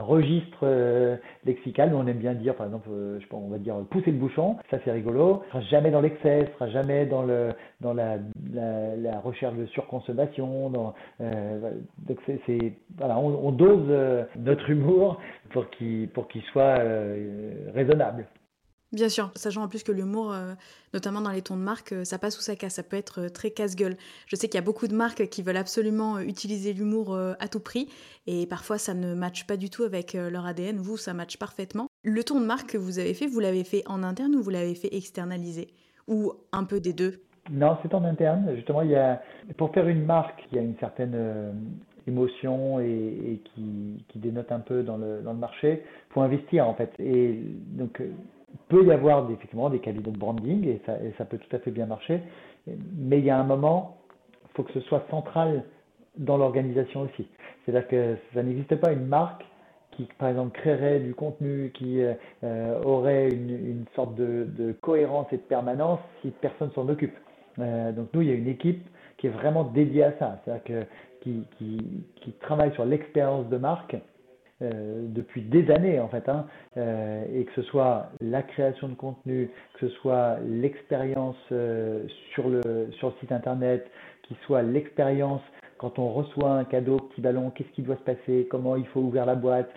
[0.00, 3.58] registre euh, lexical où on aime bien dire, par exemple, euh, je pas, on va
[3.58, 5.42] dire pousser le bouchon, ça c'est rigolo.
[5.48, 7.50] Sera jamais dans l'excès, sera jamais dans le
[7.80, 8.16] dans la,
[8.52, 10.70] la, recherche de surconsommation.
[10.70, 13.88] Dans, euh, donc c'est, voilà, on, dose
[14.36, 16.78] notre humour pour qu'il pour qu'il soit
[17.74, 18.26] raisonnable.
[18.92, 20.54] Bien sûr, sachant en plus que l'humour, euh,
[20.94, 23.22] notamment dans les tons de marque, euh, ça passe ou ça casse, ça peut être
[23.22, 23.96] euh, très casse-gueule.
[24.28, 27.60] Je sais qu'il y a beaucoup de marques qui veulent absolument utiliser l'humour à tout
[27.60, 27.88] prix,
[28.26, 30.76] et parfois ça ne matche pas du tout avec leur ADN.
[30.76, 31.88] Vous, ça matche parfaitement.
[32.04, 34.50] Le ton de marque que vous avez fait, vous l'avez fait en interne ou vous
[34.50, 35.68] l'avez fait externaliser
[36.06, 37.22] Ou un peu des deux?
[37.50, 38.52] Non, c'est en interne.
[38.54, 39.20] Justement, il y a,
[39.56, 41.54] pour faire une marque, il y a une certaine
[42.06, 46.74] émotion et, qui, qui, dénote un peu dans le, dans le marché, faut investir en
[46.74, 46.92] fait.
[46.98, 48.00] Et donc
[48.68, 50.80] peut y avoir effectivement des cabinets de branding et
[51.18, 52.20] ça, peut tout à fait bien marcher,
[52.66, 53.98] mais il y a un moment,
[54.44, 55.64] il faut que ce soit central
[56.16, 57.28] dans l'organisation aussi.
[57.64, 59.44] C'est-à-dire que ça n'existe pas une marque
[59.92, 65.42] qui, par exemple, créerait du contenu, qui euh, aurait une, sorte de, cohérence et de
[65.42, 67.16] permanence si personne s'en occupe.
[67.58, 68.86] Euh, donc nous, il y a une équipe
[69.16, 70.86] qui est vraiment dédiée à ça, c'est-à-dire que
[71.22, 73.96] qui, travaille sur l'expérience de marque
[74.62, 76.46] euh, depuis des années en fait, hein,
[76.78, 82.48] euh, et que ce soit la création de contenu, que ce soit l'expérience euh, sur
[82.48, 83.86] le sur le site internet,
[84.22, 85.42] qu'il soit l'expérience
[85.76, 89.00] quand on reçoit un cadeau petit ballon, qu'est-ce qui doit se passer, comment il faut
[89.00, 89.68] ouvrir la boîte,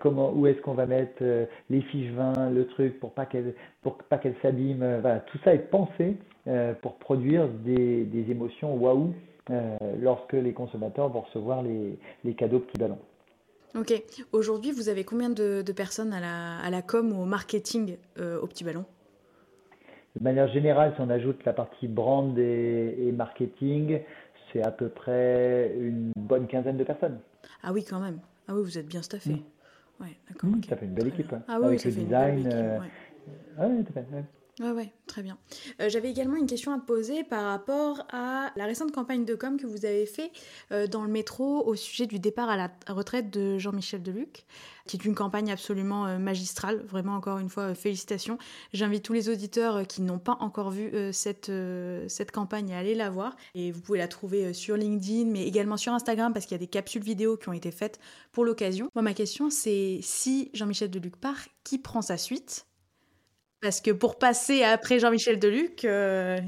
[0.00, 1.22] comment, où est-ce qu'on va mettre
[1.70, 4.84] les fiches 20, le truc pour pas qu'elle pour pas qu'elle s'abîme.
[5.28, 6.18] Tout ça est pensé
[6.82, 9.14] pour produire des, des émotions waouh
[9.98, 12.98] lorsque les consommateurs vont recevoir les, les cadeaux petits ballons.
[13.74, 13.92] Ok.
[14.32, 17.96] Aujourd'hui, vous avez combien de, de, personnes à la, à la com ou au marketing
[18.18, 18.84] euh, au petit ballon?
[20.16, 24.00] De manière générale, si on ajoute la partie brand et, et marketing,
[24.52, 27.18] c'est à peu près une bonne quinzaine de personnes.
[27.62, 28.18] Ah oui, quand même.
[28.48, 29.30] Ah oui, vous êtes bien staffé.
[29.30, 30.02] Mmh.
[30.02, 30.50] Ouais, d'accord.
[30.50, 30.68] Mmh, okay.
[30.70, 31.32] Ça fait une belle équipe.
[31.32, 31.42] Hein.
[31.48, 32.38] Ah oui, Avec ça le fait design.
[32.38, 32.82] une belle équipe,
[33.58, 33.66] euh...
[33.68, 33.84] ouais.
[33.84, 34.16] tout à fait.
[34.16, 34.24] Ouais.
[34.60, 35.38] Ouais, ouais, très bien.
[35.80, 39.36] Euh, J'avais également une question à te poser par rapport à la récente campagne de
[39.36, 40.32] com que vous avez fait
[40.72, 44.46] euh, dans le métro au sujet du départ à la retraite de Jean-Michel Deluc,
[44.88, 46.82] qui est une campagne absolument euh, magistrale.
[46.84, 48.36] Vraiment, encore une fois, félicitations.
[48.72, 51.52] J'invite tous les auditeurs qui n'ont pas encore vu cette,
[52.08, 53.36] cette campagne à aller la voir.
[53.54, 56.64] Et vous pouvez la trouver sur LinkedIn, mais également sur Instagram, parce qu'il y a
[56.64, 58.00] des capsules vidéo qui ont été faites
[58.32, 58.90] pour l'occasion.
[58.96, 62.67] Moi, ma question, c'est si Jean-Michel Deluc part, qui prend sa suite?
[63.60, 66.38] Parce que pour passer après Jean-Michel Deluc, euh,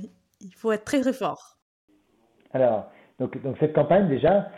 [0.41, 1.57] il faut être très très fort.
[2.53, 4.49] Alors, donc, cette campagne déjà,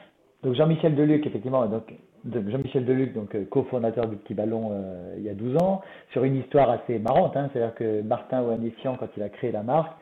[0.43, 1.93] donc Jean-Michel Deluc, effectivement, donc,
[2.25, 5.83] Jean-Michel Deluc, donc cofondateur du Petit Ballon euh, il y a 12 ans,
[6.13, 9.63] sur une histoire assez marrante, hein, c'est-à-dire que Martin Oanessian, quand il a créé la
[9.63, 9.93] marque,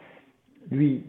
[0.71, 1.03] lui,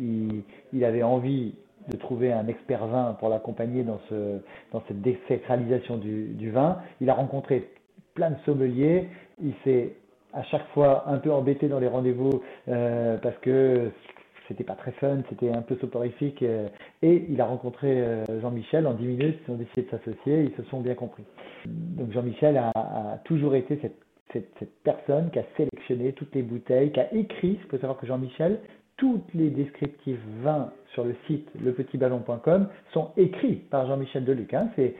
[0.71, 1.53] il, avait envie
[1.89, 4.39] de trouver un expert vin pour l'accompagner dans, ce,
[4.71, 6.77] dans cette décentralisation du, du vin.
[7.01, 7.69] Il a rencontré
[8.13, 9.09] plein de sommeliers,
[9.43, 9.93] il s'est
[10.33, 13.91] à chaque fois un peu embêté dans les rendez-vous euh, parce que
[14.47, 16.41] c'était pas très fun, c'était un peu soporifique.
[16.43, 16.67] Euh,
[17.01, 20.55] et il a rencontré euh, Jean-Michel en 10 minutes, ils ont décidé de s'associer, ils
[20.55, 21.23] se sont bien compris.
[21.65, 23.97] Donc Jean-Michel a, toujours été cette,
[24.33, 28.07] cette, personne qui a sélectionné toutes les bouteilles, qui a écrit, il faut savoir que
[28.07, 28.59] Jean-Michel,
[29.01, 34.53] toutes les descriptifs vins sur le site lepetitballon.com sont écrits par Jean-Michel Deluc.
[34.53, 34.69] Hein.
[34.75, 34.93] C'est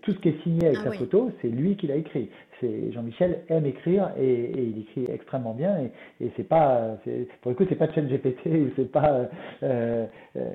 [0.00, 0.96] tout ce qui est signé avec ah, sa oui.
[0.96, 2.30] photo, c'est lui qui l'a écrit.
[2.60, 6.96] C'est Jean-Michel aime écrire et, et, il écrit extrêmement bien et, et c'est pas,
[7.42, 9.28] pour le coup, c'est pas de GPT ou c'est pas.
[9.62, 10.50] Euh, euh,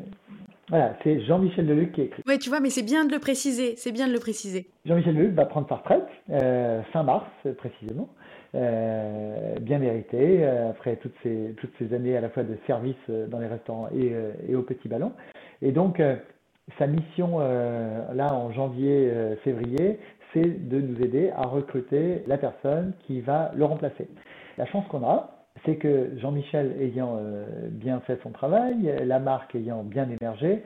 [0.69, 2.23] voilà, c'est Jean-Michel Deluc qui écrit.
[2.25, 3.75] Oui, tu vois, mais c'est bien de le préciser.
[3.77, 4.65] C'est bien de le préciser.
[4.85, 7.27] Jean-Michel Deluc va prendre sa retraite euh, fin mars
[7.57, 8.09] précisément.
[8.55, 12.95] Euh, bien mérité euh, après toutes ces, toutes ces années à la fois de service
[13.09, 14.13] euh, dans les restaurants et,
[14.47, 15.11] et au petit ballon.
[15.61, 16.01] Et donc,
[16.77, 19.99] sa mission là en janvier-février,
[20.33, 24.07] c'est de nous aider à recruter la personne qui va le remplacer.
[24.59, 25.31] La chance qu'on a,
[25.65, 27.19] c'est que Jean-Michel ayant
[27.71, 30.61] bien fait son travail, la marque ayant bien émergé,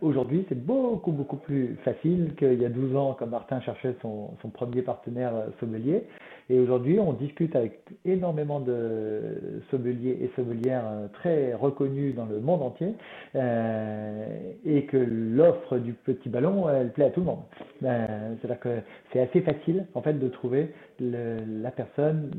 [0.00, 4.30] aujourd'hui c'est beaucoup beaucoup plus facile qu'il y a 12 ans quand Martin cherchait son,
[4.40, 6.04] son premier partenaire sommelier.
[6.50, 12.40] Et aujourd'hui on discute avec énormément de sommeliers et sommelières euh, très reconnus dans le
[12.40, 12.94] monde entier
[13.34, 14.26] euh,
[14.64, 17.42] et que l'offre du petit ballon elle plaît à tout le monde.
[17.82, 18.78] Euh, C'est-à-dire que
[19.12, 20.70] c'est assez facile en fait de trouver
[21.00, 22.30] la personne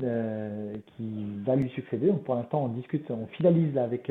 [0.95, 2.11] qui va lui succéder.
[2.23, 4.09] Pour l'instant, on discute, on finalise là avec,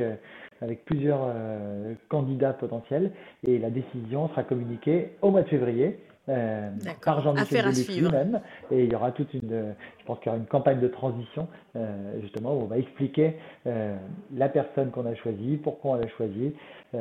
[0.62, 3.10] euh, plusieurs euh, candidats potentiels
[3.46, 5.98] et la décision sera communiquée au mois de février.
[6.28, 6.70] Euh,
[7.04, 10.46] par Jean-Michel lui-même et il y aura toute une je pense qu'il y aura une
[10.46, 13.94] campagne de transition euh, justement où on va expliquer euh,
[14.34, 16.54] la personne qu'on a choisie pourquoi on l'a choisie.
[16.94, 16.98] Et,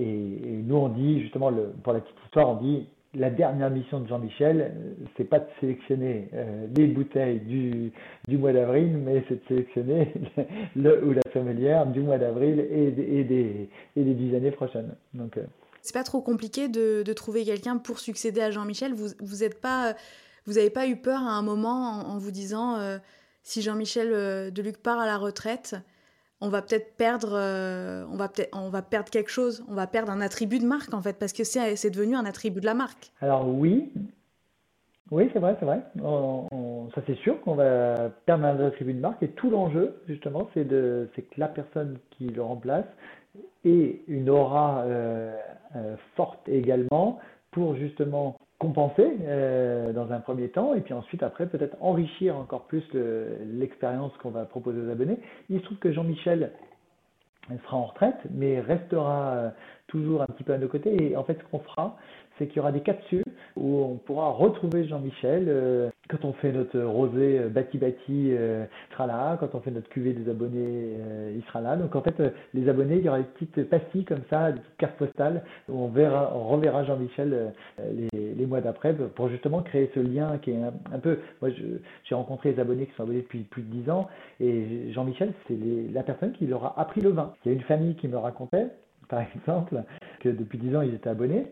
[0.00, 4.00] et, nous on dit justement le, pour la petite histoire on dit la dernière mission
[4.00, 4.72] de Jean-Michel,
[5.16, 7.92] c'est pas de sélectionner euh, les bouteilles du,
[8.28, 10.12] du mois d'avril, mais c'est de sélectionner
[10.76, 14.94] le ou la sommelière du mois d'avril et, et, des, et des dix années prochaines.
[15.14, 15.42] Donc, euh...
[15.84, 18.94] c'est pas trop compliqué de, trouver quelqu'un pour succéder à Jean-Michel.
[18.94, 19.94] Vous vous êtes pas,
[20.46, 22.96] vous avez pas eu peur à un moment en, vous disant euh,
[23.42, 25.76] si Jean-Michel euh, Deluc part à la retraite,
[26.40, 29.86] on va peut-être perdre, euh, on va peut-être, on va perdre quelque chose, on va
[29.86, 32.74] perdre un attribut de marque en fait, parce que c'est, devenu un attribut de la
[32.74, 33.12] marque.
[33.20, 33.92] Alors oui,
[35.10, 35.82] oui c'est vrai, c'est vrai.
[36.94, 40.66] Ça c'est sûr qu'on va perdre un attribut de marque et tout l'enjeu justement, c'est
[41.14, 42.86] c'est que la personne qui le remplace
[43.64, 45.36] ait une aura euh,
[45.76, 47.18] euh, forte également
[47.50, 52.64] pour justement compenser euh, dans un premier temps et puis ensuite après peut-être enrichir encore
[52.64, 55.18] plus l'expérience qu'on va proposer aux abonnés.
[55.50, 56.52] Il se trouve que Jean-Michel
[57.64, 59.52] sera en retraite mais restera
[59.86, 61.10] toujours un petit peu à nos côtés.
[61.10, 61.96] Et en fait, ce qu'on fera,
[62.38, 63.24] c'est qu'il y aura des capsules
[63.56, 68.64] où on pourra retrouver Jean-Michel euh, quand on fait notre rosé euh, bâti bâti euh,
[68.92, 70.96] sera là, quand on fait notre cuvée des abonnés,
[71.34, 71.76] il sera là.
[71.76, 72.20] Donc en fait,
[72.52, 75.84] les abonnés, il y aura des petites pastilles comme ça, des petites cartes postales où
[75.84, 77.52] on verra, on reverra Jean-Michel
[77.92, 81.18] les, les, mois d'après pour justement créer ce lien qui est un, peu.
[81.40, 81.50] Moi,
[82.04, 84.08] j'ai rencontré les abonnés qui sont abonnés depuis plus de 10 ans
[84.40, 85.58] et Jean-Michel, c'est
[85.92, 87.32] la personne qui leur a appris le vin.
[87.44, 88.68] Il y a une famille qui me racontait,
[89.08, 89.82] par exemple,
[90.20, 91.46] que depuis 10 ans, ils étaient abonnés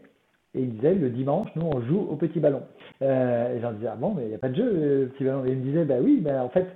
[0.54, 2.62] et il disait, le dimanche, nous, on joue au petit ballon.
[3.00, 5.24] Euh, et j'en disais, ah bon, mais il n'y a pas de jeu, le petit
[5.24, 5.46] ballon.
[5.46, 6.66] Et il me disait, bah oui, mais en fait,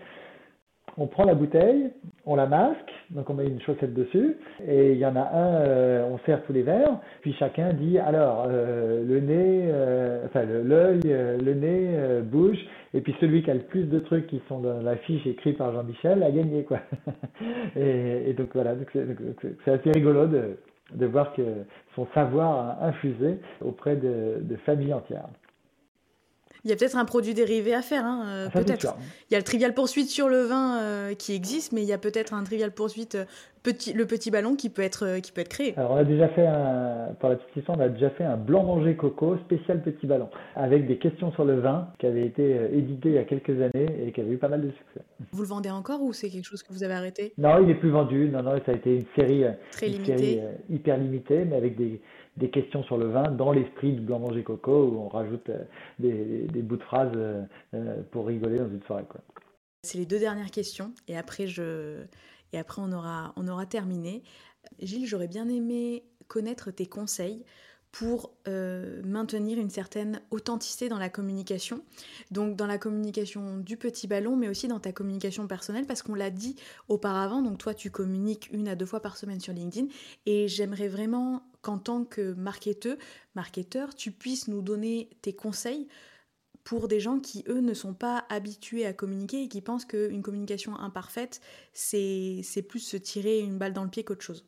[0.97, 1.91] on prend la bouteille,
[2.24, 5.55] on la masque, donc on met une chaussette dessus, et il y en a un,
[5.57, 11.01] euh, on serre tous les verres, puis chacun dit, alors, euh, le nez, enfin, l'œil,
[11.05, 12.57] le, nez, bouche,
[12.95, 15.59] et puis celui qui a le plus de trucs qui sont dans la fiche écrite
[15.59, 16.81] par Jean-Michel a gagné, quoi.
[17.77, 20.57] et, et, donc voilà, c'est assez rigolo de
[20.95, 21.43] de voir que
[21.95, 25.28] son savoir a infusé auprès de, familles entières.
[26.67, 28.97] Il y a peut-être un produit dérivé à faire, hein, euh, peut-être.
[29.31, 31.93] Il y a le trivial poursuite sur le vin euh, qui existe, mais il y
[31.93, 33.25] a peut-être un trivial poursuite euh,
[33.95, 35.75] le petit ballon qui peut être, qui peut être créé.
[35.77, 38.37] Alors on a déjà fait, un, pour la petite histoire, on a déjà fait un
[38.37, 42.59] blanc manger coco spécial petit ballon, avec des questions sur le vin, qui avait été
[42.73, 45.03] édité il y a quelques années et qui avait eu pas mal de succès.
[45.31, 47.33] Vous le vendez encore ou c'est quelque chose que vous avez arrêté?
[47.39, 48.29] Non, il n'est plus vendu.
[48.29, 50.43] Non, non, ça a été une série, Très limitée.
[50.69, 52.01] hyper limitée, mais avec des,
[52.37, 55.51] des questions sur le vin dans l'esprit du blanc manger coco, où on rajoute
[55.99, 57.16] des, des bouts de phrases
[58.11, 59.05] pour rigoler dans une soirée.
[59.82, 62.05] C'est les deux dernières questions, et après je
[62.53, 64.22] et après on aura, on aura terminé.
[64.80, 67.45] Gilles, j'aurais bien aimé connaître tes conseils
[67.93, 71.80] pour euh, maintenir une certaine authenticité dans la communication.
[72.30, 76.14] Donc dans la communication du petit ballon, mais aussi dans ta communication personnelle, parce qu'on
[76.14, 76.57] l'a dit
[76.89, 79.87] auparavant, donc toi tu communiques une à deux fois par semaine sur LinkedIn,
[80.26, 82.97] et j'aimerais vraiment qu'en tant que marketeur,
[83.35, 85.89] marketeur, tu puisses nous donner tes conseils
[86.62, 90.23] pour des gens qui, eux, ne sont pas habitués à communiquer et qui pensent qu'une
[90.23, 91.41] communication imparfaite,
[91.73, 94.47] c'est plus se tirer une balle dans le pied qu'autre chose.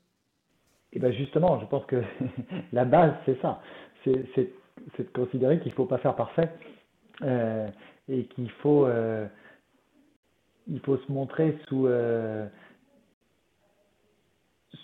[0.92, 2.02] Et eh bien justement, je pense que
[2.72, 3.60] la base, c'est ça.
[4.04, 6.52] C'est de considérer qu'il ne faut pas faire parfait
[7.22, 7.66] euh,
[8.08, 9.26] et qu'il faut, euh,
[10.84, 12.46] faut se montrer sous, euh,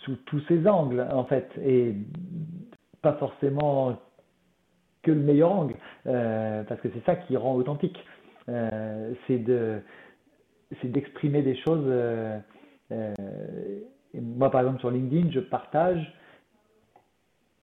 [0.02, 1.94] sous tous ses angles, en fait, et
[3.02, 3.96] pas forcément
[5.02, 5.76] que le meilleur angle,
[6.06, 7.98] euh, parce que c'est ça qui rend authentique.
[8.48, 9.80] Euh, c'est de
[10.80, 11.84] c'est d'exprimer des choses.
[11.86, 12.38] Euh,
[14.14, 16.14] moi, par exemple, sur LinkedIn, je partage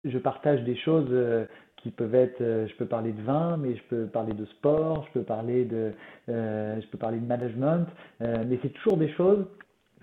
[0.04, 1.14] je partage des choses
[1.78, 5.20] qui peuvent être, je peux parler de vin, mais je peux parler de sport, je
[5.20, 5.94] peux parler de,
[6.28, 7.86] je peux parler de management,
[8.20, 9.46] mais c'est toujours des choses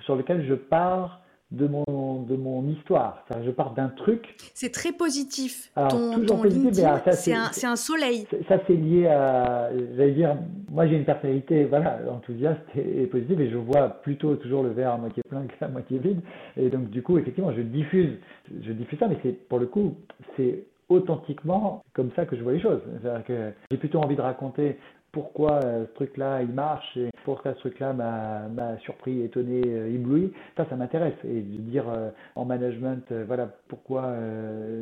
[0.05, 1.21] sur lesquelles je pars
[1.51, 3.25] de mon, de mon histoire.
[3.45, 4.37] je pars d'un truc.
[4.55, 5.71] C'est très positif.
[5.75, 8.27] ton, ton LinkedIn, c'est un, un, soleil.
[8.49, 10.37] Ça, c'est lié à, j'allais dire,
[10.71, 14.93] moi j'ai une personnalité voilà, enthousiaste et, positive et je vois plutôt toujours le verre
[14.93, 16.21] à moitié plein que à moitié vide.
[16.57, 18.19] Et donc, du coup, effectivement, je diffuse,
[18.63, 19.97] je diffuse ça, mais c'est pour le coup,
[20.37, 22.81] c'est authentiquement comme ça que je vois les choses.
[23.27, 24.79] que j'ai plutôt envie de raconter
[25.13, 30.33] pourquoi euh, ce truc-là il marche et pourquoi ce truc-là m'a surpris, étonné, euh, ébloui,
[30.57, 31.17] ça, ça m'intéresse.
[31.25, 34.15] Et de dire euh, en management, voilà pourquoi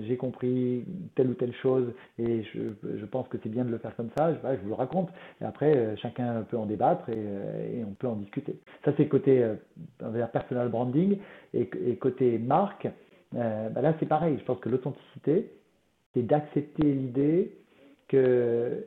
[0.06, 3.94] j'ai compris telle ou telle chose et je, pense que c'est bien de le faire
[3.96, 5.08] comme ça, je, vous le raconte.
[5.40, 8.58] Et après, chacun peut en débattre et, on peut en discuter.
[8.84, 9.44] Ça, c'est côté
[10.32, 11.18] personal branding
[11.54, 12.88] et, et côté marque.
[13.32, 14.36] Bah là, c'est pareil.
[14.38, 15.50] Je pense que l'authenticité,
[16.14, 17.52] c'est d'accepter l'idée
[18.08, 18.84] que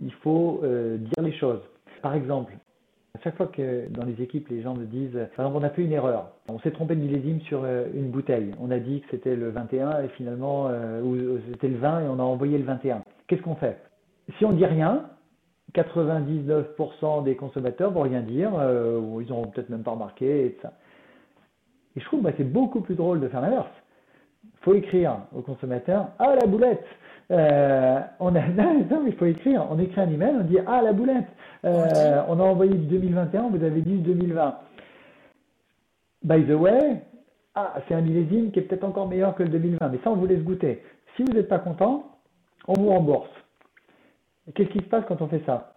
[0.00, 1.60] il faut euh, dire les choses.
[2.02, 2.52] Par exemple,
[3.16, 5.70] à chaque fois que dans les équipes, les gens me disent, par exemple, on a
[5.70, 9.00] fait une erreur, on s'est trompé de millésime sur euh, une bouteille, on a dit
[9.00, 12.58] que c'était le 21 et finalement, euh, ou c'était le 20 et on a envoyé
[12.58, 13.02] le 21.
[13.26, 13.78] Qu'est-ce qu'on fait?
[14.38, 15.06] Si on dit rien,
[15.74, 20.58] 99% des consommateurs vont rien dire, ou ils n'auront peut-être même pas remarqué et.
[21.96, 23.66] Et je trouve que bah, c'est beaucoup plus drôle de faire l'inverse.
[24.44, 26.84] Il faut écrire au consommateur, ah la boulette
[27.30, 29.66] euh, on a, non, il faut écrire.
[29.70, 31.28] On écrit un email, on dit Ah, la boulette,
[31.64, 34.58] euh, on a envoyé du 2021, vous avez dit 2020.
[36.24, 37.02] By the way,
[37.54, 40.16] ah, c'est un millésime qui est peut-être encore meilleur que le 2020, mais ça, on
[40.16, 40.82] vous laisse goûter.
[41.16, 42.18] Si vous n'êtes pas content,
[42.66, 43.30] on vous rembourse.
[44.54, 45.74] Qu'est-ce qui se passe quand on fait ça?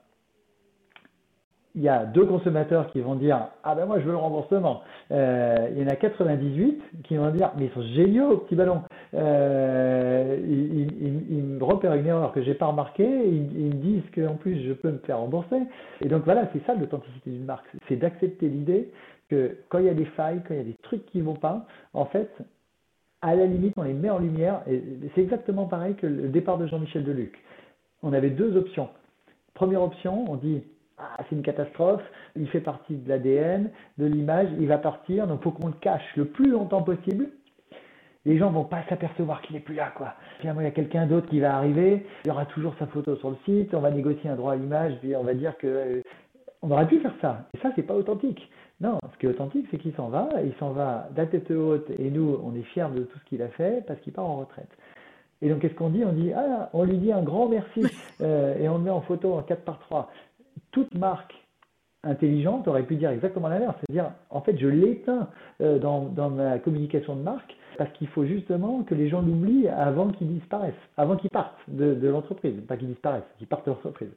[1.76, 4.82] Il y a deux consommateurs qui vont dire ah ben moi je veux le remboursement.
[5.11, 8.82] Euh, il y en a 98 qui vont dire mais ils sont géniaux petit ballon.
[9.13, 13.28] Euh, ils, me repèrent une erreur que j'ai pas remarquée.
[13.28, 15.61] Ils, me disent qu'en plus je peux me faire rembourser.
[16.01, 18.91] Et donc voilà c'est ça l'authenticité d'une marque, c'est d'accepter l'idée
[19.30, 21.36] que quand il y a des failles, quand il y a des trucs qui vont
[21.36, 22.30] pas, en fait
[23.22, 24.61] à la limite, on les met en lumière.
[24.67, 24.82] Et
[25.13, 27.38] c'est exactement pareil que le départ de Jean-Michel Deluc.
[28.03, 28.89] On avait deux options.
[29.53, 30.63] Première option, on dit
[31.02, 32.04] ah, c'est une catastrophe,
[32.36, 35.74] il fait partie de l'ADN, de l'image, il va partir, donc il faut qu'on le
[35.74, 37.30] cache le plus longtemps possible.
[38.26, 40.14] Les gens vont pas s'apercevoir qu'il n'est plus là, quoi.
[40.39, 43.16] Finalement, il y a quelqu'un d'autre qui va arriver, il y aura toujours sa photo
[43.16, 45.68] sur le site, on va négocier un droit à l'image, puis on va dire que
[45.68, 46.02] euh,
[46.62, 47.47] on aurait pu faire ça.
[47.56, 48.47] Et ça, c'est pas authentique.
[48.80, 51.89] Non, ce qui est authentique, c'est qu'il s'en va, il s'en va d'un tête haute,
[51.97, 54.38] et nous, on est fiers de tout ce qu'il a fait parce qu'il part en
[54.38, 54.70] retraite.
[55.41, 56.04] Et donc, qu'est-ce qu'on dit?
[56.06, 57.84] On dit, ah, on lui dit un grand merci,
[58.22, 60.12] euh, et on le met en photo en 4 par 3
[60.72, 61.34] toute marque
[62.04, 65.28] intelligente aurait pu dire exactement l'inverse, c'est-à-dire en fait je l'éteins
[65.62, 70.10] euh, dans, ma communication de marque parce qu'il faut justement que les gens l'oublient avant
[70.10, 74.10] qu'ils disparaissent, avant qu'ils partent de, l'entreprise, pas qu'ils disparaissent, qu'ils partent de l'entreprise.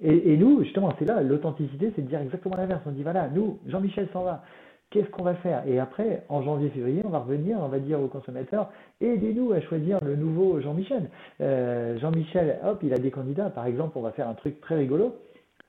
[0.00, 2.80] Et, et, nous, justement, c'est là, l'authenticité, c'est de dire exactement l'inverse.
[2.86, 4.42] On dit voilà, nous, Jean-Michel s'en va,
[4.90, 5.62] qu'est-ce qu'on va faire?
[5.66, 8.70] Et après, en janvier-février, on va revenir, on va dire aux consommateurs,
[9.00, 11.10] aidez-nous à choisir le nouveau Jean-Michel.
[11.40, 14.76] Euh, Jean-Michel, hop, il a des candidats, par exemple, on va faire un truc très
[14.76, 15.16] rigolo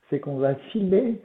[0.10, 1.20] c'est qu'on va filmer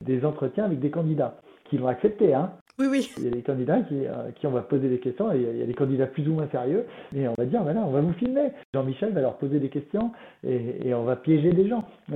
[0.00, 2.34] des entretiens avec des candidats qui vont accepter.
[2.34, 2.52] Hein.
[2.78, 3.08] Oui, oui.
[3.18, 5.58] Il y a des candidats qui, euh, qui on va poser des questions, et il
[5.58, 8.00] y a des candidats plus ou moins sérieux, et on va dire, voilà, on va
[8.00, 8.50] vous filmer.
[8.72, 10.10] Jean-Michel va leur poser des questions,
[10.42, 11.84] et, et on va piéger des gens.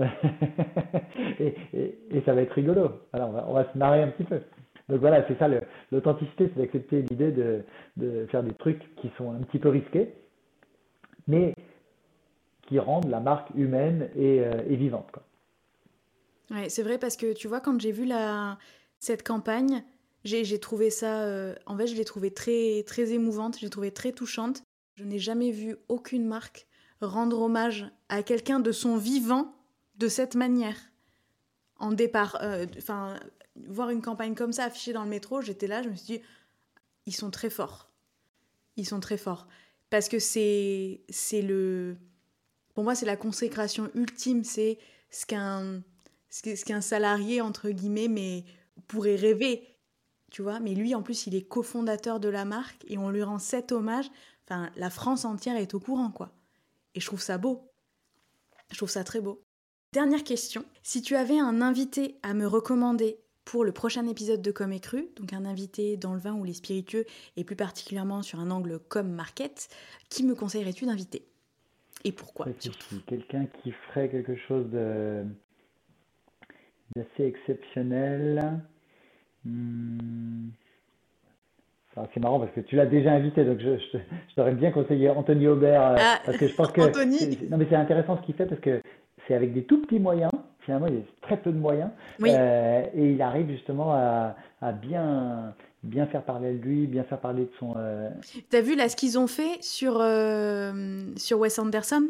[1.38, 2.90] et, et, ça va être rigolo.
[3.12, 4.40] Alors, on va, on va se marrer un petit peu.
[4.88, 5.48] Donc voilà, c'est ça,
[5.92, 7.62] l'authenticité, c'est d'accepter l'idée de,
[7.96, 10.12] de faire des trucs qui sont un petit peu risqués,
[11.28, 11.54] mais
[12.66, 15.09] qui rendent la marque humaine et, euh, et vivante.
[15.12, 15.22] Quoi.
[16.51, 18.09] Ouais, c'est vrai parce que tu vois, quand j'ai vu
[18.99, 19.84] cette campagne,
[20.24, 21.22] j'ai trouvé ça.
[21.22, 24.62] Euh, en fait, je l'ai trouvée très, très émouvante, j'ai trouvé très touchante.
[24.94, 26.66] Je n'ai jamais vu aucune marque
[27.01, 29.55] rendre hommage à quelqu'un de son vivant
[29.96, 30.76] de cette manière.
[31.76, 33.18] En départ, euh, enfin,
[33.68, 36.22] voir une campagne comme ça affichée dans le métro, j'étais là, je me suis dit,
[37.07, 37.90] ils sont très forts.
[38.76, 39.46] Ils sont très forts.
[39.90, 41.96] Parce que c'est le.
[42.74, 44.44] Pour moi, c'est la consécration ultime.
[44.44, 44.78] C'est
[45.11, 45.82] ce qu'un
[46.31, 48.45] ce qu'un salarié, entre guillemets, mais
[48.87, 49.76] pourrait rêver,
[50.31, 50.61] tu vois.
[50.61, 53.72] Mais lui, en plus, il est cofondateur de la marque et on lui rend cet
[53.72, 54.07] hommage.
[54.47, 56.33] Enfin, la France entière est au courant, quoi.
[56.95, 57.70] Et je trouve ça beau.
[58.70, 59.43] Je trouve ça très beau.
[59.93, 60.64] Dernière question.
[60.83, 64.81] Si tu avais un invité à me recommander pour le prochain épisode de Comme et
[64.81, 67.07] Cru, donc un invité dans le vin ou les spiritueux,
[67.37, 69.68] et plus particulièrement sur un angle comme market,
[70.11, 71.26] qui me conseillerais-tu d'inviter?
[72.05, 72.47] Et pourquoi
[73.07, 75.24] Quelqu'un qui ferait quelque chose de,
[76.97, 78.61] assez exceptionnel.
[79.45, 80.49] Hmm.
[82.14, 83.99] C'est marrant parce que tu l'as déjà invité, donc je, je,
[84.36, 85.82] t'aurais bien conseillé Anthony Aubert.
[85.82, 86.80] Euh, ah, parce que je pense que.
[87.51, 88.80] Non, mais c'est intéressant ce qu'il fait parce que
[89.26, 90.30] c'est avec des tout petits moyens.
[90.61, 91.91] Finalement, il a très peu de moyens.
[92.22, 97.20] Euh, et il arrive justement à, à, bien, bien faire parler de lui, bien faire
[97.20, 97.74] parler de son.
[97.76, 98.11] Euh...
[98.51, 102.03] T'as vu là ce qu'ils ont fait sur, euh, sur Wes Anderson?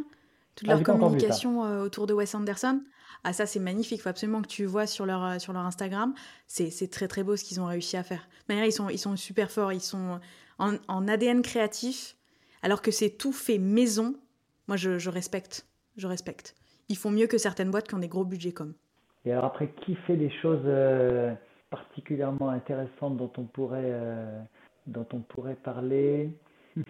[0.57, 2.81] Toute ah, leur communication autour de Wes Anderson?
[3.25, 5.66] Ah ça c'est magnifique, il faut absolument que tu vois sur leur, euh, sur leur
[5.66, 6.14] Instagram.
[6.47, 8.29] C'est très très beau ce qu'ils ont réussi à faire.
[8.49, 10.21] De manière, ils sont, ils sont super forts, ils sont
[10.59, 12.16] en, en ADN créatif,
[12.62, 14.14] alors que c'est tout fait maison.
[14.66, 15.66] Moi je, je, respecte,
[15.97, 16.55] je respecte.
[16.89, 18.75] Ils font mieux que certaines boîtes qui ont des gros budgets comme.
[19.25, 21.35] Et alors après, qui fait des choses euh,
[21.71, 24.41] particulièrement intéressantes dont on pourrait, euh,
[24.87, 26.31] dont on pourrait parler?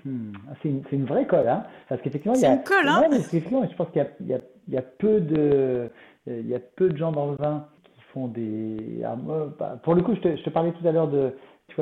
[0.51, 2.55] Ah, c'est une, une, vraie colle, hein Parce qu'effectivement, il y a.
[2.57, 5.89] Une colle, hein Je pense qu'il y, y, y a, peu de,
[6.29, 9.03] il y a peu de gens dans le vin qui font des.
[9.05, 9.17] Ah,
[9.59, 11.33] bah, pour le coup, je te, parlais tout à l'heure de,
[11.69, 11.77] tu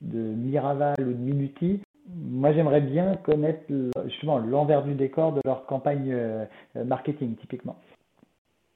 [0.00, 1.80] de, Miraval ou de Minuti.
[2.08, 3.64] Moi, j'aimerais bien connaître
[4.06, 7.76] justement l'envers du décor de leur campagne euh, marketing, typiquement.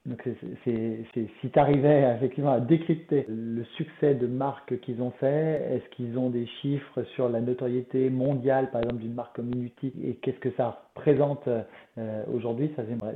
[0.06, 0.22] Donc,
[0.64, 5.96] c'est, si tu arrivais effectivement à décrypter le succès de marques qu'ils ont fait, est-ce
[5.96, 10.14] qu'ils ont des chiffres sur la notoriété mondiale, par exemple, d'une marque comme Minuti, et
[10.14, 12.70] qu'est-ce que ça représente euh, aujourd'hui,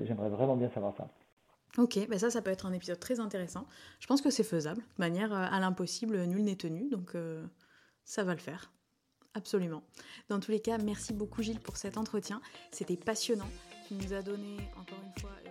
[0.07, 1.07] j'aimerais vraiment bien savoir ça.
[1.79, 3.67] Ok, ben ça, ça peut être un épisode très intéressant.
[4.01, 4.81] Je pense que c'est faisable.
[4.81, 7.47] De manière euh, à l'impossible, nul n'est tenu, donc euh,
[8.05, 8.73] ça va le faire.
[9.35, 9.85] Absolument.
[10.29, 12.41] Dans tous les cas, merci beaucoup Gilles pour cet entretien.
[12.73, 13.49] C'était passionnant.
[15.47, 15.51] Euh,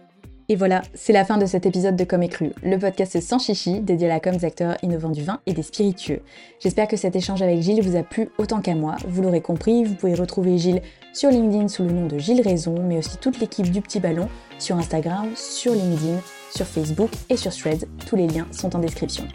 [0.51, 3.81] et voilà, c'est la fin de cet épisode de Comme Cru, le podcast sans chichi
[3.81, 6.21] dédié à la com des acteurs innovants du vin et des spiritueux.
[6.59, 8.95] J'espère que cet échange avec Gilles vous a plu autant qu'à moi.
[9.07, 10.81] Vous l'aurez compris, vous pouvez retrouver Gilles
[11.13, 14.27] sur LinkedIn sous le nom de Gilles Raison, mais aussi toute l'équipe du Petit Ballon
[14.57, 16.19] sur Instagram, sur LinkedIn,
[16.55, 17.85] sur Facebook et sur Threads.
[18.07, 19.27] Tous les liens sont en description.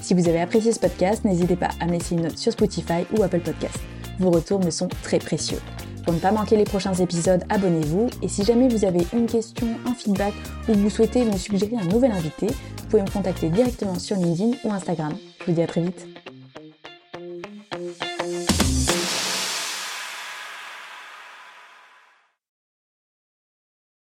[0.00, 3.04] Si vous avez apprécié ce podcast, n'hésitez pas à me laisser une note sur Spotify
[3.16, 3.78] ou Apple Podcast.
[4.20, 5.58] Vos retours me sont très précieux.
[6.04, 8.08] Pour ne pas manquer les prochains épisodes, abonnez-vous.
[8.22, 10.34] Et si jamais vous avez une question, un feedback
[10.68, 14.52] ou vous souhaitez me suggérer un nouvel invité, vous pouvez me contacter directement sur LinkedIn
[14.64, 15.12] ou Instagram.
[15.40, 16.19] Je vous dis à très vite.